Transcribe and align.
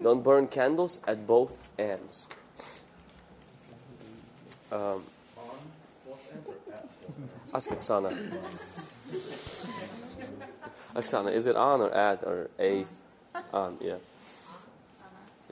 Don't 0.00 0.22
burn 0.22 0.46
candles 0.46 1.00
at 1.06 1.26
both 1.26 1.58
ends. 1.78 2.28
Um, 4.70 5.02
ask 7.52 7.68
Oksana. 7.70 8.16
Oksana, 10.94 11.32
is 11.32 11.46
it 11.46 11.56
on 11.56 11.80
or 11.80 11.90
at 11.90 12.22
or 12.22 12.48
a? 12.60 12.84
On, 13.52 13.76
yeah. 13.80 13.96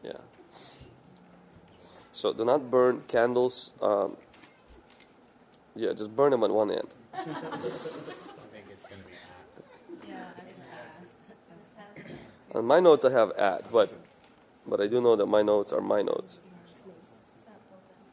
Yeah. 0.02 0.12
So 2.12 2.32
do 2.32 2.44
not 2.44 2.70
burn 2.70 3.02
candles. 3.08 3.72
Um, 3.82 4.16
yeah, 5.74 5.92
just 5.92 6.14
burn 6.14 6.30
them 6.30 6.44
at 6.44 6.50
one 6.50 6.70
end. 6.70 6.88
I 7.12 7.24
think 7.24 8.66
it's 8.70 8.86
going 8.86 9.02
to 9.02 9.06
be 9.06 10.12
at. 10.12 10.16
On 12.56 12.64
my 12.64 12.80
notes, 12.80 13.04
I 13.04 13.10
have 13.10 13.32
at, 13.32 13.70
but 13.70 13.92
but 14.68 14.80
I 14.80 14.86
do 14.86 15.00
know 15.00 15.16
that 15.16 15.26
my 15.26 15.42
notes 15.42 15.72
are 15.72 15.80
my 15.80 16.02
notes. 16.02 16.40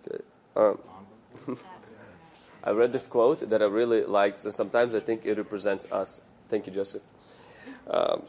Okay. 0.07 0.23
Um, 0.55 0.77
I 2.63 2.71
read 2.71 2.91
this 2.91 3.07
quote 3.07 3.49
that 3.49 3.61
I 3.61 3.65
really 3.65 4.03
liked, 4.03 4.43
and 4.43 4.53
sometimes 4.53 4.95
I 4.95 4.99
think 4.99 5.25
it 5.25 5.37
represents 5.37 5.91
us. 5.91 6.21
Thank 6.49 6.67
you, 6.67 6.73
Joseph. 6.73 7.01
Um, 7.89 8.23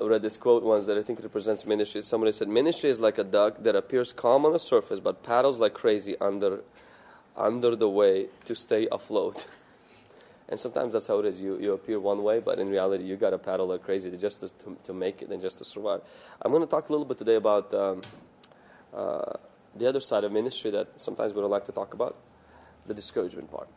I 0.00 0.04
read 0.04 0.22
this 0.22 0.36
quote 0.36 0.64
once 0.64 0.86
that 0.86 0.98
I 0.98 1.02
think 1.02 1.22
represents 1.22 1.64
ministry. 1.64 2.02
Somebody 2.02 2.32
said, 2.32 2.48
Ministry 2.48 2.90
is 2.90 2.98
like 2.98 3.18
a 3.18 3.24
duck 3.24 3.62
that 3.62 3.76
appears 3.76 4.12
calm 4.12 4.44
on 4.44 4.52
the 4.52 4.58
surface 4.58 4.98
but 4.98 5.22
paddles 5.22 5.60
like 5.60 5.74
crazy 5.74 6.16
under, 6.20 6.60
under 7.36 7.76
the 7.76 7.88
way 7.88 8.26
to 8.44 8.54
stay 8.54 8.88
afloat. 8.90 9.46
And 10.48 10.58
sometimes 10.58 10.92
that's 10.92 11.06
how 11.06 11.18
it 11.20 11.26
is. 11.26 11.40
You, 11.40 11.58
you 11.58 11.72
appear 11.72 12.00
one 12.00 12.22
way, 12.22 12.40
but 12.40 12.58
in 12.58 12.68
reality, 12.68 13.04
you 13.04 13.16
got 13.16 13.30
to 13.30 13.38
paddle 13.38 13.68
like 13.68 13.82
crazy 13.82 14.10
to 14.10 14.16
just 14.16 14.40
to, 14.40 14.76
to 14.84 14.92
make 14.92 15.22
it 15.22 15.30
and 15.30 15.40
just 15.40 15.58
to 15.58 15.64
survive. 15.64 16.02
I'm 16.40 16.52
going 16.52 16.62
to 16.62 16.70
talk 16.70 16.88
a 16.88 16.92
little 16.92 17.06
bit 17.06 17.18
today 17.18 17.36
about 17.36 17.72
um, 17.72 18.00
uh, 18.94 19.34
the 19.74 19.88
other 19.88 20.00
side 20.00 20.24
of 20.24 20.32
ministry 20.32 20.70
that 20.72 21.00
sometimes 21.00 21.32
we 21.32 21.40
don't 21.40 21.50
like 21.50 21.64
to 21.66 21.72
talk 21.72 21.94
about 21.94 22.16
the 22.86 22.94
discouragement 22.94 23.50
part. 23.50 23.68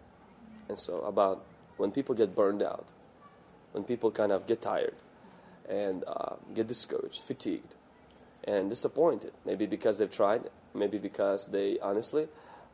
And 0.67 0.77
so, 0.77 0.99
about 1.01 1.45
when 1.77 1.91
people 1.91 2.15
get 2.15 2.33
burned 2.35 2.63
out, 2.63 2.87
when 3.71 3.83
people 3.83 4.09
kind 4.09 4.31
of 4.31 4.47
get 4.47 4.61
tired 4.61 4.95
and 5.69 6.03
uh, 6.07 6.35
get 6.53 6.67
discouraged, 6.67 7.21
fatigued, 7.21 7.75
and 8.43 8.69
disappointed. 8.69 9.31
Maybe 9.45 9.65
because 9.65 9.97
they've 9.97 10.11
tried, 10.11 10.49
maybe 10.73 10.97
because 10.97 11.49
they 11.49 11.77
honestly, 11.79 12.27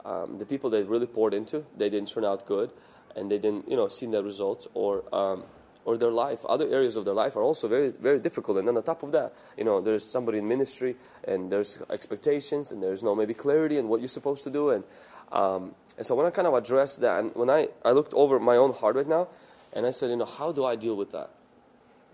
um, 0.06 0.38
the 0.40 0.46
people 0.46 0.70
they 0.70 0.84
really 0.84 1.08
poured 1.08 1.34
into, 1.34 1.66
they 1.76 1.90
didn't 1.90 2.10
turn 2.10 2.26
out 2.26 2.46
good 2.46 2.72
and 3.16 3.32
they 3.32 3.38
didn't, 3.38 3.70
you 3.70 3.76
know, 3.76 3.88
see 3.88 4.06
the 4.06 4.24
results, 4.24 4.68
or 4.74 5.04
um, 5.14 5.44
or 5.84 5.98
their 5.98 6.12
life, 6.12 6.46
other 6.46 6.68
areas 6.68 6.96
of 6.96 7.06
their 7.06 7.14
life 7.14 7.36
are 7.36 7.42
also 7.42 7.68
very, 7.68 7.90
very 7.90 8.20
difficult. 8.20 8.58
And 8.60 8.68
then 8.68 8.78
on 8.78 8.84
top 8.84 9.02
of 9.02 9.12
that, 9.14 9.34
you 9.58 9.64
know, 9.64 9.82
there's 9.82 10.06
somebody 10.06 10.38
in 10.38 10.48
ministry, 10.48 10.96
and 11.24 11.52
there's 11.52 11.82
expectations, 11.90 12.72
and 12.72 12.84
there's 12.84 13.02
no 13.02 13.16
maybe 13.16 13.34
clarity 13.34 13.78
in 13.78 13.88
what 13.88 14.00
you're 14.00 14.08
supposed 14.08 14.44
to 14.44 14.50
do, 14.50 14.70
and 14.70 14.84
um, 15.32 15.74
and 15.98 16.06
so 16.06 16.16
when 16.16 16.26
I 16.26 16.30
kind 16.30 16.48
of 16.48 16.54
address 16.54 16.98
that. 16.98 17.20
And 17.20 17.36
when 17.36 17.50
I 17.50 17.70
I 17.84 17.92
looked 17.92 18.14
over 18.14 18.40
my 18.40 18.58
own 18.58 18.74
heart 18.74 18.96
right 18.96 19.08
now, 19.08 19.28
and 19.74 19.86
I 19.86 19.92
said, 19.92 20.10
you 20.10 20.18
know, 20.18 20.26
how 20.26 20.52
do 20.52 20.66
I 20.66 20.76
deal 20.76 20.96
with 20.96 21.12
that 21.12 21.30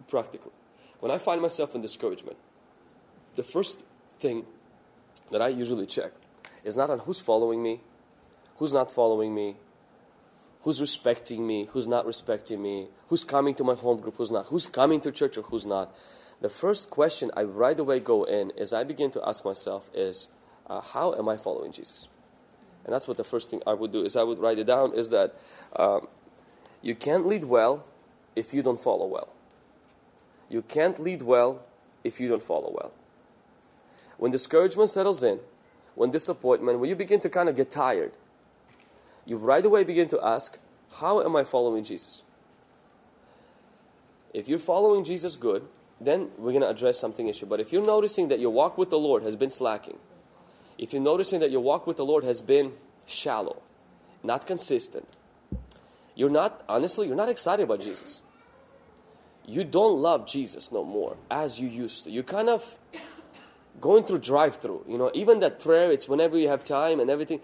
practically? 0.08 0.52
When 1.00 1.12
I 1.12 1.18
find 1.18 1.42
myself 1.42 1.76
in 1.76 1.82
discouragement, 1.82 2.38
the 3.36 3.44
first 3.44 3.82
thing 4.20 4.46
that 5.32 5.42
I 5.42 5.50
usually 5.50 5.86
check 5.86 6.12
is 6.64 6.76
not 6.78 6.90
on 6.90 7.00
who's 7.00 7.20
following 7.20 7.62
me, 7.62 7.82
who's 8.58 8.74
not 8.74 8.92
following 8.92 9.36
me, 9.36 9.58
who's 10.68 10.82
respecting 10.82 11.48
me, 11.48 11.64
who's 11.72 11.88
not 11.88 12.06
respecting 12.06 12.62
me, 12.62 12.90
who's 13.08 13.24
coming 13.24 13.56
to 13.56 13.64
my 13.64 13.74
home 13.74 14.02
group, 14.02 14.18
who's 14.18 14.32
not, 14.32 14.48
who's 14.48 14.68
coming 14.68 15.00
to 15.00 15.10
church 15.14 15.38
or 15.38 15.42
who's 15.44 15.66
not. 15.66 15.96
The 16.42 16.50
first 16.50 16.90
question 16.90 17.32
I 17.38 17.44
right 17.44 17.80
away 17.80 18.02
go 18.02 18.26
in 18.26 18.50
is 18.50 18.74
I 18.74 18.84
begin 18.84 19.10
to 19.12 19.26
ask 19.26 19.46
myself 19.46 19.90
is, 19.94 20.28
uh, 20.70 20.82
how 20.82 21.14
am 21.14 21.30
I 21.30 21.38
following 21.38 21.72
Jesus? 21.72 22.10
And 22.84 22.94
that's 22.94 23.08
what 23.08 23.16
the 23.16 23.24
first 23.24 23.50
thing 23.50 23.62
I 23.66 23.76
would 23.76 23.94
do 23.94 24.04
is 24.04 24.18
I 24.18 24.24
would 24.24 24.40
write 24.40 24.60
it 24.60 24.66
down 24.68 24.92
is 24.92 25.08
that 25.08 25.36
um, 25.78 26.10
you 26.82 26.96
can't 26.96 27.26
lead 27.26 27.46
well 27.46 27.86
if 28.36 28.54
you 28.54 28.62
don't 28.62 28.78
follow 28.78 29.06
well. 29.06 29.30
You 30.50 30.64
can't 30.64 31.00
lead 31.00 31.22
well 31.22 31.64
if 32.04 32.20
you 32.20 32.28
don't 32.28 32.44
follow 32.44 32.74
well. 32.74 32.92
When 34.18 34.34
discouragement 34.34 34.90
settles 34.90 35.24
in, 35.24 35.40
when 35.96 36.12
disappointment, 36.12 36.80
when 36.80 36.90
you 36.90 36.96
begin 36.98 37.22
to 37.22 37.30
kind 37.30 37.48
of 37.48 37.56
get 37.56 37.72
tired, 37.72 38.18
you 39.28 39.38
right 39.38 39.64
away 39.64 39.84
begin 39.84 40.08
to 40.10 40.26
ask, 40.26 40.58
How 41.00 41.22
am 41.22 41.36
I 41.36 41.44
following 41.44 41.84
Jesus? 41.84 42.24
If 44.34 44.48
you're 44.48 44.60
following 44.60 45.04
Jesus 45.04 45.36
good, 45.36 45.68
then 46.00 46.30
we're 46.38 46.52
going 46.52 46.62
to 46.62 46.70
address 46.70 47.00
something 47.00 47.28
issue. 47.28 47.46
But 47.46 47.60
if 47.60 47.72
you're 47.72 47.86
noticing 47.86 48.28
that 48.28 48.40
your 48.40 48.52
walk 48.52 48.78
with 48.78 48.90
the 48.90 49.00
Lord 49.00 49.24
has 49.24 49.36
been 49.36 49.50
slacking, 49.50 49.98
if 50.78 50.94
you're 50.94 51.02
noticing 51.02 51.40
that 51.40 51.52
your 51.52 51.62
walk 51.62 51.88
with 51.88 51.98
the 51.98 52.06
Lord 52.06 52.24
has 52.24 52.42
been 52.42 52.74
shallow, 53.06 53.62
not 54.24 54.46
consistent, 54.46 55.08
you're 56.16 56.30
not, 56.30 56.64
honestly, 56.68 57.08
you're 57.08 57.16
not 57.16 57.30
excited 57.30 57.64
about 57.64 57.82
Jesus. 57.82 58.24
You 59.46 59.64
don't 59.64 60.02
love 60.02 60.28
Jesus 60.28 60.72
no 60.72 60.84
more 60.84 61.18
as 61.32 61.60
you 61.60 61.68
used 61.68 62.04
to. 62.04 62.12
You're 62.12 62.24
kind 62.24 62.50
of 62.50 62.78
going 63.80 64.04
through 64.04 64.20
drive 64.20 64.58
through. 64.58 64.84
You 64.88 64.98
know, 64.98 65.12
even 65.14 65.40
that 65.40 65.60
prayer, 65.60 65.92
it's 65.92 66.08
whenever 66.08 66.38
you 66.38 66.50
have 66.50 66.64
time 66.64 67.00
and 67.00 67.10
everything. 67.10 67.40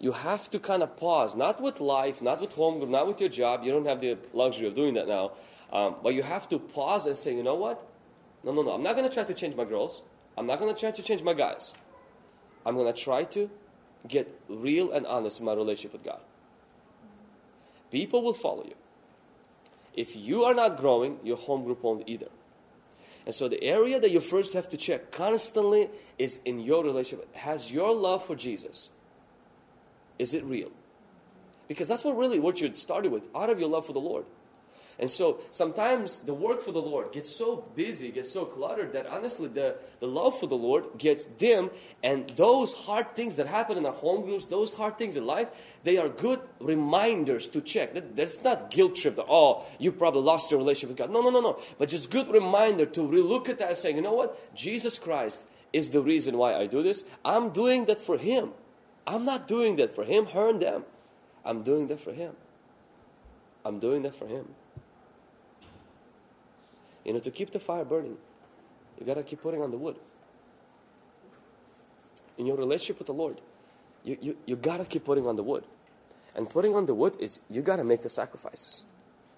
You 0.00 0.12
have 0.12 0.50
to 0.50 0.58
kind 0.58 0.82
of 0.82 0.96
pause, 0.96 1.36
not 1.36 1.60
with 1.60 1.80
life, 1.80 2.22
not 2.22 2.40
with 2.40 2.54
home 2.54 2.78
group, 2.78 2.90
not 2.90 3.06
with 3.06 3.20
your 3.20 3.28
job. 3.28 3.62
You 3.64 3.70
don't 3.70 3.86
have 3.86 4.00
the 4.00 4.16
luxury 4.32 4.66
of 4.66 4.74
doing 4.74 4.94
that 4.94 5.06
now. 5.06 5.32
Um, 5.72 5.96
but 6.02 6.14
you 6.14 6.22
have 6.22 6.48
to 6.48 6.58
pause 6.58 7.06
and 7.06 7.16
say, 7.16 7.36
you 7.36 7.42
know 7.42 7.54
what? 7.54 7.86
No, 8.42 8.52
no, 8.52 8.62
no. 8.62 8.72
I'm 8.72 8.82
not 8.82 8.96
going 8.96 9.06
to 9.06 9.14
try 9.14 9.24
to 9.24 9.34
change 9.34 9.54
my 9.54 9.64
girls. 9.64 10.02
I'm 10.38 10.46
not 10.46 10.58
going 10.58 10.74
to 10.74 10.80
try 10.80 10.90
to 10.90 11.02
change 11.02 11.22
my 11.22 11.34
guys. 11.34 11.74
I'm 12.64 12.74
going 12.74 12.92
to 12.92 12.98
try 12.98 13.24
to 13.24 13.50
get 14.08 14.40
real 14.48 14.92
and 14.92 15.06
honest 15.06 15.40
in 15.40 15.46
my 15.46 15.52
relationship 15.52 15.92
with 15.92 16.02
God. 16.02 16.20
People 17.90 18.22
will 18.22 18.32
follow 18.32 18.64
you. 18.64 18.74
If 19.94 20.16
you 20.16 20.44
are 20.44 20.54
not 20.54 20.78
growing, 20.78 21.18
your 21.22 21.36
home 21.36 21.64
group 21.64 21.82
won't 21.82 22.08
either. 22.08 22.28
And 23.26 23.34
so 23.34 23.48
the 23.48 23.62
area 23.62 24.00
that 24.00 24.10
you 24.10 24.20
first 24.20 24.54
have 24.54 24.68
to 24.70 24.76
check 24.76 25.12
constantly 25.12 25.90
is 26.18 26.40
in 26.44 26.60
your 26.60 26.82
relationship. 26.84 27.34
Has 27.36 27.70
your 27.70 27.94
love 27.94 28.24
for 28.24 28.34
Jesus, 28.34 28.90
is 30.20 30.34
it 30.34 30.44
real? 30.44 30.70
Because 31.66 31.88
that's 31.88 32.04
what 32.04 32.16
really 32.16 32.38
what 32.38 32.60
you 32.60 32.70
started 32.74 33.10
with, 33.10 33.24
out 33.34 33.48
of 33.48 33.58
your 33.58 33.70
love 33.70 33.86
for 33.86 33.92
the 33.94 34.00
Lord. 34.00 34.26
And 34.98 35.08
so 35.08 35.40
sometimes 35.50 36.20
the 36.20 36.34
work 36.34 36.60
for 36.60 36.72
the 36.72 36.82
Lord 36.82 37.10
gets 37.10 37.34
so 37.34 37.64
busy, 37.74 38.10
gets 38.10 38.30
so 38.30 38.44
cluttered 38.44 38.92
that 38.92 39.06
honestly 39.06 39.48
the, 39.48 39.76
the 39.98 40.06
love 40.06 40.38
for 40.38 40.46
the 40.46 40.58
Lord 40.58 40.84
gets 40.98 41.24
dim. 41.24 41.70
And 42.02 42.28
those 42.30 42.74
hard 42.74 43.16
things 43.16 43.36
that 43.36 43.46
happen 43.46 43.78
in 43.78 43.86
our 43.86 43.94
home 43.94 44.26
groups, 44.26 44.48
those 44.48 44.74
hard 44.74 44.98
things 44.98 45.16
in 45.16 45.24
life, 45.24 45.48
they 45.84 45.96
are 45.96 46.10
good 46.10 46.40
reminders 46.60 47.48
to 47.48 47.62
check. 47.62 47.94
That, 47.94 48.14
that's 48.14 48.44
not 48.44 48.70
guilt 48.70 48.96
trip 48.96 49.16
that, 49.16 49.24
oh, 49.26 49.64
you 49.78 49.90
probably 49.90 50.20
lost 50.20 50.50
your 50.50 50.58
relationship 50.58 50.90
with 50.90 50.98
God. 50.98 51.10
No, 51.10 51.22
no, 51.22 51.30
no, 51.30 51.40
no. 51.40 51.58
But 51.78 51.88
just 51.88 52.10
good 52.10 52.28
reminder 52.28 52.84
to 52.84 53.00
relook 53.00 53.48
at 53.48 53.58
that 53.60 53.78
saying, 53.78 53.96
you 53.96 54.02
know 54.02 54.12
what? 54.12 54.54
Jesus 54.54 54.98
Christ 54.98 55.44
is 55.72 55.90
the 55.90 56.02
reason 56.02 56.36
why 56.36 56.56
I 56.56 56.66
do 56.66 56.82
this. 56.82 57.04
I'm 57.24 57.50
doing 57.50 57.86
that 57.86 58.02
for 58.02 58.18
Him. 58.18 58.50
I'm 59.06 59.24
not 59.24 59.48
doing 59.48 59.76
that 59.76 59.94
for 59.94 60.04
Him, 60.04 60.26
her, 60.26 60.50
and 60.50 60.60
them. 60.60 60.84
I'm 61.44 61.62
doing 61.62 61.88
that 61.88 62.00
for 62.00 62.12
Him. 62.12 62.34
I'm 63.64 63.78
doing 63.78 64.02
that 64.02 64.14
for 64.14 64.26
Him. 64.26 64.48
You 67.04 67.14
know, 67.14 67.18
to 67.18 67.30
keep 67.30 67.50
the 67.50 67.60
fire 67.60 67.84
burning, 67.84 68.18
you 68.98 69.06
got 69.06 69.14
to 69.14 69.22
keep 69.22 69.42
putting 69.42 69.62
on 69.62 69.70
the 69.70 69.78
wood. 69.78 69.96
In 72.38 72.46
your 72.46 72.56
relationship 72.56 72.98
with 72.98 73.06
the 73.06 73.14
Lord, 73.14 73.40
you, 74.04 74.16
you, 74.20 74.36
you 74.46 74.56
got 74.56 74.78
to 74.78 74.84
keep 74.84 75.04
putting 75.04 75.26
on 75.26 75.36
the 75.36 75.42
wood. 75.42 75.64
And 76.34 76.48
putting 76.48 76.74
on 76.74 76.86
the 76.86 76.94
wood 76.94 77.16
is 77.18 77.40
you 77.50 77.62
got 77.62 77.76
to 77.76 77.84
make 77.84 78.02
the 78.02 78.08
sacrifices 78.08 78.84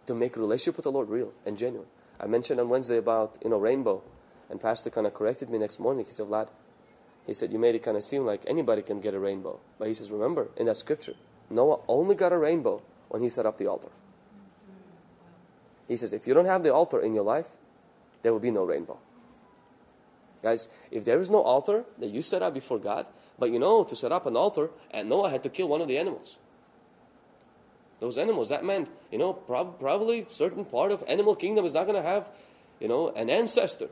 to 0.06 0.14
make 0.14 0.36
relationship 0.36 0.76
with 0.76 0.84
the 0.84 0.92
Lord 0.92 1.08
real 1.08 1.32
and 1.46 1.56
genuine. 1.56 1.88
I 2.20 2.26
mentioned 2.26 2.60
on 2.60 2.68
Wednesday 2.68 2.98
about, 2.98 3.38
you 3.42 3.50
know, 3.50 3.58
rainbow. 3.58 4.02
And 4.50 4.60
Pastor 4.60 4.90
kind 4.90 5.06
of 5.06 5.14
corrected 5.14 5.48
me 5.48 5.58
next 5.58 5.80
morning. 5.80 6.04
He 6.04 6.12
said, 6.12 6.26
Vlad, 6.26 6.48
he 7.26 7.34
said, 7.34 7.52
you 7.52 7.58
made 7.58 7.74
it 7.74 7.82
kind 7.82 7.96
of 7.96 8.04
seem 8.04 8.24
like 8.24 8.42
anybody 8.46 8.82
can 8.82 9.00
get 9.00 9.14
a 9.14 9.18
rainbow. 9.18 9.60
But 9.78 9.88
he 9.88 9.94
says, 9.94 10.10
remember, 10.10 10.48
in 10.56 10.66
that 10.66 10.76
scripture, 10.76 11.14
Noah 11.50 11.80
only 11.86 12.14
got 12.14 12.32
a 12.32 12.38
rainbow 12.38 12.82
when 13.08 13.22
he 13.22 13.28
set 13.28 13.46
up 13.46 13.58
the 13.58 13.66
altar. 13.66 13.90
He 15.86 15.96
says, 15.96 16.12
if 16.12 16.26
you 16.26 16.34
don't 16.34 16.46
have 16.46 16.62
the 16.62 16.72
altar 16.72 17.00
in 17.00 17.14
your 17.14 17.24
life, 17.24 17.48
there 18.22 18.32
will 18.32 18.40
be 18.40 18.50
no 18.50 18.64
rainbow. 18.64 18.98
Guys, 20.42 20.68
if 20.90 21.04
there 21.04 21.20
is 21.20 21.30
no 21.30 21.40
altar 21.40 21.84
that 21.98 22.10
you 22.10 22.22
set 22.22 22.42
up 22.42 22.54
before 22.54 22.78
God, 22.78 23.06
but 23.38 23.50
you 23.50 23.58
know 23.58 23.84
to 23.84 23.94
set 23.94 24.10
up 24.10 24.26
an 24.26 24.36
altar, 24.36 24.70
and 24.90 25.08
Noah 25.08 25.30
had 25.30 25.42
to 25.44 25.48
kill 25.48 25.68
one 25.68 25.80
of 25.80 25.88
the 25.88 25.98
animals. 25.98 26.36
Those 28.00 28.18
animals, 28.18 28.48
that 28.48 28.64
meant, 28.64 28.88
you 29.12 29.18
know, 29.18 29.32
prob- 29.32 29.78
probably 29.78 30.26
certain 30.28 30.64
part 30.64 30.90
of 30.90 31.04
animal 31.06 31.36
kingdom 31.36 31.64
is 31.64 31.74
not 31.74 31.86
going 31.86 32.02
to 32.02 32.08
have, 32.08 32.28
you 32.80 32.88
know, 32.88 33.10
an 33.10 33.30
ancestor. 33.30 33.88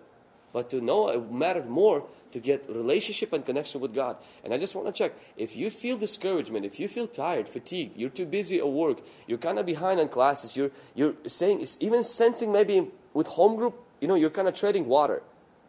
But 0.52 0.70
to 0.70 0.80
Noah, 0.80 1.18
it 1.18 1.30
mattered 1.30 1.68
more 1.68 2.04
to 2.32 2.40
get 2.40 2.68
relationship 2.68 3.32
and 3.32 3.44
connection 3.44 3.80
with 3.80 3.94
God. 3.94 4.16
And 4.44 4.52
I 4.54 4.58
just 4.58 4.74
want 4.74 4.86
to 4.86 4.92
check 4.92 5.12
if 5.36 5.56
you 5.56 5.70
feel 5.70 5.96
discouragement, 5.96 6.64
if 6.64 6.78
you 6.78 6.88
feel 6.88 7.06
tired, 7.06 7.48
fatigued, 7.48 7.96
you're 7.96 8.10
too 8.10 8.26
busy 8.26 8.58
at 8.58 8.68
work, 8.68 8.98
you're 9.26 9.38
kind 9.38 9.58
of 9.58 9.66
behind 9.66 10.00
on 10.00 10.08
classes, 10.08 10.56
you're 10.56 10.70
you're 10.94 11.14
saying, 11.26 11.66
even 11.80 12.02
sensing 12.04 12.52
maybe 12.52 12.88
with 13.14 13.26
home 13.26 13.56
group, 13.56 13.74
you 14.00 14.08
know, 14.08 14.14
you're 14.14 14.30
kind 14.30 14.48
of 14.48 14.54
treading 14.54 14.86
water. 14.86 15.22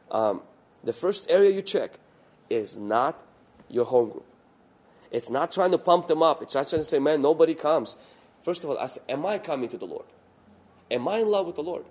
Um, 0.09 0.41
the 0.83 0.93
first 0.93 1.29
area 1.29 1.51
you 1.51 1.61
check 1.61 1.99
is 2.49 2.77
not 2.77 3.23
your 3.69 3.85
home 3.85 4.09
group. 4.09 4.25
It's 5.11 5.29
not 5.29 5.51
trying 5.51 5.71
to 5.71 5.77
pump 5.77 6.07
them 6.07 6.23
up. 6.23 6.41
It's 6.41 6.55
not 6.55 6.69
trying 6.69 6.81
to 6.81 6.85
say, 6.85 6.99
man, 6.99 7.21
nobody 7.21 7.53
comes. 7.53 7.97
First 8.43 8.63
of 8.63 8.69
all, 8.69 8.79
ask, 8.79 8.97
am 9.09 9.25
I 9.25 9.37
coming 9.37 9.69
to 9.69 9.77
the 9.77 9.85
Lord? 9.85 10.05
Am 10.89 11.07
I 11.07 11.19
in 11.19 11.29
love 11.29 11.45
with 11.45 11.55
the 11.55 11.63
Lord? 11.63 11.85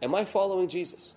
Am 0.00 0.14
I 0.14 0.24
following 0.24 0.68
Jesus? 0.68 1.14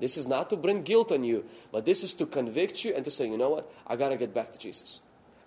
This 0.00 0.16
is 0.16 0.26
not 0.26 0.50
to 0.50 0.56
bring 0.56 0.82
guilt 0.82 1.12
on 1.12 1.22
you, 1.24 1.44
but 1.70 1.84
this 1.84 2.02
is 2.02 2.14
to 2.14 2.26
convict 2.26 2.84
you 2.84 2.94
and 2.94 3.04
to 3.04 3.10
say, 3.10 3.28
you 3.28 3.36
know 3.36 3.50
what? 3.50 3.70
I 3.86 3.96
got 3.96 4.08
to 4.08 4.16
get 4.16 4.34
back 4.34 4.52
to 4.52 4.58
Jesus. 4.58 5.00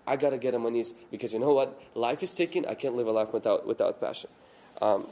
I 0.06 0.16
got 0.16 0.30
to 0.30 0.38
get 0.38 0.54
on 0.54 0.62
my 0.62 0.70
knees 0.70 0.94
because 1.10 1.32
you 1.32 1.38
know 1.38 1.52
what? 1.52 1.80
Life 1.94 2.22
is 2.22 2.32
ticking. 2.32 2.66
I 2.66 2.74
can't 2.74 2.94
live 2.94 3.06
a 3.06 3.12
life 3.12 3.32
without, 3.32 3.66
without 3.66 4.00
passion. 4.00 4.30
Um, 4.80 5.08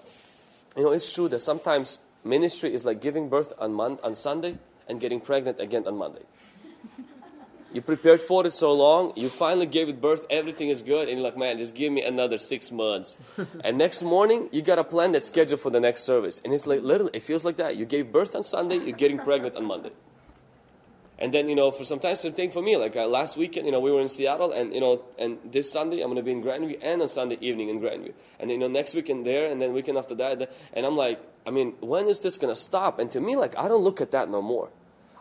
you 0.77 0.85
know, 0.85 0.93
it's 0.93 1.13
true 1.13 1.29
that 1.29 1.41
sometimes 1.41 1.99
ministry 2.25 2.73
is 2.73 2.85
like 2.85 3.01
giving 3.01 3.29
birth 3.29 3.53
on, 3.59 3.75
Mon- 3.75 3.99
on 4.03 4.15
Sunday 4.15 4.59
and 4.89 5.01
getting 5.01 5.21
pregnant 5.21 5.61
again 5.61 5.87
on 5.87 5.97
Monday. 5.97 6.23
You 7.73 7.81
prepared 7.81 8.23
for 8.23 8.47
it 8.47 8.53
so 8.53 8.73
long, 8.73 9.15
you 9.17 9.31
finally 9.31 9.65
gave 9.65 9.89
it 9.89 10.01
birth, 10.01 10.27
everything 10.29 10.69
is 10.69 10.83
good, 10.83 11.09
and 11.09 11.19
you're 11.19 11.27
like, 11.27 11.39
man, 11.39 11.57
just 11.57 11.75
give 11.75 11.91
me 11.91 12.03
another 12.03 12.37
six 12.37 12.71
months. 12.71 13.17
and 13.65 13.79
next 13.79 14.03
morning, 14.03 14.51
you 14.53 14.61
got 14.61 14.79
a 14.79 14.85
plan 14.85 15.13
that's 15.13 15.29
scheduled 15.29 15.61
for 15.61 15.71
the 15.71 15.81
next 15.81 16.03
service. 16.03 16.41
And 16.45 16.53
it's 16.53 16.67
like, 16.67 16.83
literally, 16.83 17.13
it 17.15 17.23
feels 17.23 17.47
like 17.47 17.57
that. 17.57 17.77
You 17.77 17.87
gave 17.87 18.13
birth 18.13 18.37
on 18.37 18.43
Sunday, 18.43 18.77
you're 18.77 18.97
getting 18.97 19.19
pregnant 19.29 19.57
on 19.57 19.65
Monday. 19.65 19.93
And 21.19 21.33
then, 21.33 21.49
you 21.49 21.55
know, 21.55 21.71
for 21.71 21.85
sometimes 21.85 22.21
same 22.21 22.33
thing 22.33 22.51
for 22.51 22.61
me. 22.61 22.77
Like 22.77 22.97
uh, 22.97 23.07
last 23.07 23.37
weekend, 23.37 23.65
you 23.65 23.73
know, 23.73 23.81
we 23.81 23.93
were 23.93 24.01
in 24.01 24.09
Seattle, 24.09 24.53
and, 24.53 24.75
you 24.75 24.81
know, 24.81 25.03
and 25.19 25.39
this 25.45 25.73
Sunday, 25.73 26.01
I'm 26.01 26.09
going 26.09 26.17
to 26.17 26.23
be 26.23 26.33
in 26.33 26.43
Grandview, 26.43 26.79
and 26.83 27.01
on 27.01 27.09
Sunday 27.09 27.39
evening 27.41 27.69
in 27.69 27.81
Grandview. 27.81 28.13
And, 28.41 28.51
you 28.51 28.59
know, 28.59 28.69
next 28.69 28.95
weekend 28.95 29.25
there, 29.25 29.51
and 29.51 29.63
then 29.63 29.73
weekend 29.73 29.97
after 29.97 30.15
that. 30.17 30.53
And 30.75 30.85
I'm 30.85 30.97
like, 30.97 31.21
I 31.47 31.51
mean, 31.51 31.75
when 31.81 32.09
is 32.09 32.21
this 32.21 32.37
going 32.37 32.53
to 32.53 32.61
stop? 32.61 32.99
And 32.99 33.11
to 33.13 33.21
me, 33.21 33.37
like, 33.37 33.57
I 33.57 33.69
don't 33.69 33.83
look 33.83 34.01
at 34.01 34.11
that 34.11 34.29
no 34.29 34.43
more. 34.43 34.71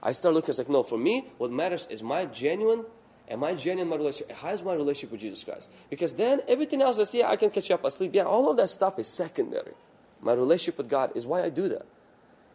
I 0.04 0.12
start 0.14 0.34
looking, 0.34 0.50
it's 0.50 0.58
like, 0.58 0.70
no, 0.70 0.84
for 0.84 0.98
me, 0.98 1.28
what 1.38 1.52
matters 1.52 1.88
is 1.90 2.02
my 2.02 2.26
genuine, 2.26 2.86
am 3.30 3.44
I 3.44 3.54
genuine 3.54 3.88
in 3.88 3.90
my 3.90 3.98
relationship? 3.98 4.36
How's 4.38 4.64
my 4.64 4.74
relationship 4.74 5.12
with 5.12 5.22
Jesus 5.22 5.44
Christ? 5.44 5.70
Because 5.90 6.16
then 6.16 6.42
everything 6.48 6.82
else 6.82 6.98
is, 6.98 7.14
yeah, 7.14 7.30
I 7.30 7.36
can 7.36 7.52
catch 7.52 7.70
up 7.70 7.86
asleep. 7.86 8.12
Yeah, 8.14 8.24
all 8.24 8.50
of 8.50 8.58
that 8.58 8.70
stuff 8.70 8.98
is 8.98 9.08
secondary. 9.08 9.74
My 10.22 10.34
relationship 10.34 10.78
with 10.78 10.90
God 10.90 11.12
is 11.16 11.28
why 11.28 11.44
I 11.44 11.50
do 11.50 11.70
that. 11.70 11.86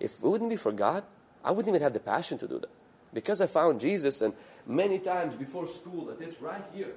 If 0.00 0.14
it 0.14 0.22
wouldn't 0.22 0.50
be 0.50 0.56
for 0.56 0.72
God, 0.72 1.04
I 1.44 1.52
wouldn't 1.52 1.68
even 1.68 1.82
have 1.82 1.92
the 1.92 2.00
passion 2.00 2.38
to 2.38 2.48
do 2.48 2.58
that. 2.58 2.70
Because 3.14 3.40
I 3.40 3.46
found 3.46 3.80
Jesus, 3.80 4.20
and 4.20 4.34
many 4.66 4.98
times 4.98 5.36
before 5.36 5.68
school, 5.68 6.10
at 6.10 6.18
this 6.18 6.40
right 6.40 6.62
here, 6.74 6.94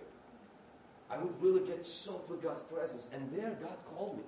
I 1.10 1.18
would 1.18 1.42
really 1.42 1.66
get 1.66 1.86
soaked 1.86 2.30
with 2.30 2.42
God's 2.42 2.62
presence. 2.64 3.08
And 3.14 3.32
there, 3.32 3.56
God 3.62 3.78
called 3.86 4.18
me. 4.18 4.24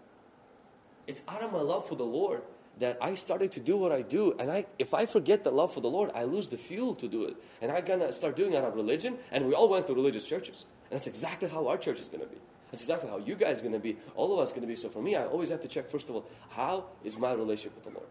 It's 1.08 1.24
out 1.28 1.44
of 1.44 1.52
my 1.52 1.62
love 1.62 1.88
for 1.88 1.96
the 1.96 2.06
Lord 2.06 2.42
that 2.80 2.98
I 3.02 3.16
started 3.16 3.52
to 3.54 3.60
do 3.60 3.78
what 3.78 3.92
I 3.92 4.02
do. 4.02 4.36
And 4.40 4.52
I, 4.52 4.66
if 4.80 4.94
I 4.94 5.06
forget 5.06 5.44
the 5.44 5.52
love 5.52 5.74
for 5.74 5.82
the 5.82 5.90
Lord, 5.90 6.12
I 6.16 6.24
lose 6.24 6.50
the 6.50 6.58
fuel 6.58 6.96
to 6.96 7.08
do 7.08 7.26
it. 7.26 7.36
And 7.62 7.72
I'm 7.72 7.86
to 7.86 8.12
start 8.12 8.36
doing 8.36 8.56
out 8.56 8.64
of 8.64 8.76
religion. 8.76 9.18
And 9.32 9.48
we 9.48 9.54
all 9.54 9.70
went 9.70 9.88
to 9.88 9.94
religious 9.94 10.28
churches. 10.28 10.66
And 10.90 10.98
that's 10.98 11.08
exactly 11.08 11.48
how 11.48 11.68
our 11.68 11.78
church 11.78 12.02
is 12.02 12.10
to 12.10 12.18
be. 12.18 12.26
That's 12.72 12.84
exactly 12.84 13.10
how 13.10 13.18
you 13.18 13.36
guys 13.36 13.64
are 13.64 13.70
to 13.70 13.80
be. 13.80 13.98
All 14.16 14.34
of 14.34 14.40
us 14.40 14.54
to 14.54 14.62
be. 14.62 14.76
So 14.76 14.90
for 14.90 15.02
me, 15.02 15.16
I 15.16 15.26
always 15.26 15.50
have 15.50 15.62
to 15.62 15.68
check, 15.68 15.90
first 15.90 16.10
of 16.10 16.16
all, 16.16 16.26
how 16.50 16.86
is 17.04 17.18
my 17.18 17.34
relationship 17.34 17.76
with 17.76 17.84
the 17.84 17.92
Lord? 17.92 18.08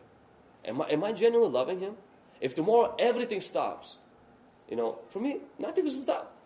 Am 0.66 0.82
I, 0.82 0.88
am 0.90 1.02
I 1.02 1.12
genuinely 1.12 1.50
loving 1.50 1.80
Him? 1.80 1.94
If 2.40 2.54
tomorrow 2.54 2.94
everything 2.98 3.40
stops, 3.40 3.98
you 4.68 4.76
know, 4.76 4.98
for 5.08 5.20
me, 5.20 5.38
nothing 5.58 5.84
was 5.84 6.00
stop. 6.00 6.36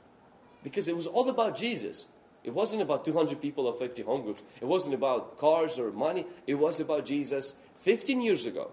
Because 0.63 0.89
it 0.89 0.97
was 0.97 1.07
all 1.07 1.29
about 1.29 1.57
Jesus. 1.57 2.09
It 2.45 2.53
wasn't 2.53 2.83
about 2.83 3.05
200 3.05 3.41
people 3.41 3.67
or 3.67 3.75
50 3.75 4.03
home 4.03 4.23
groups. 4.23 4.43
It 4.61 4.67
wasn't 4.67 4.95
about 4.95 5.39
cars 5.39 5.79
or 5.79 5.91
money. 5.93 6.27
It 6.47 6.55
was 6.55 6.79
about 6.79 7.07
Jesus 7.07 7.57
15 7.85 8.23
years 8.23 8.47
ago. 8.47 8.71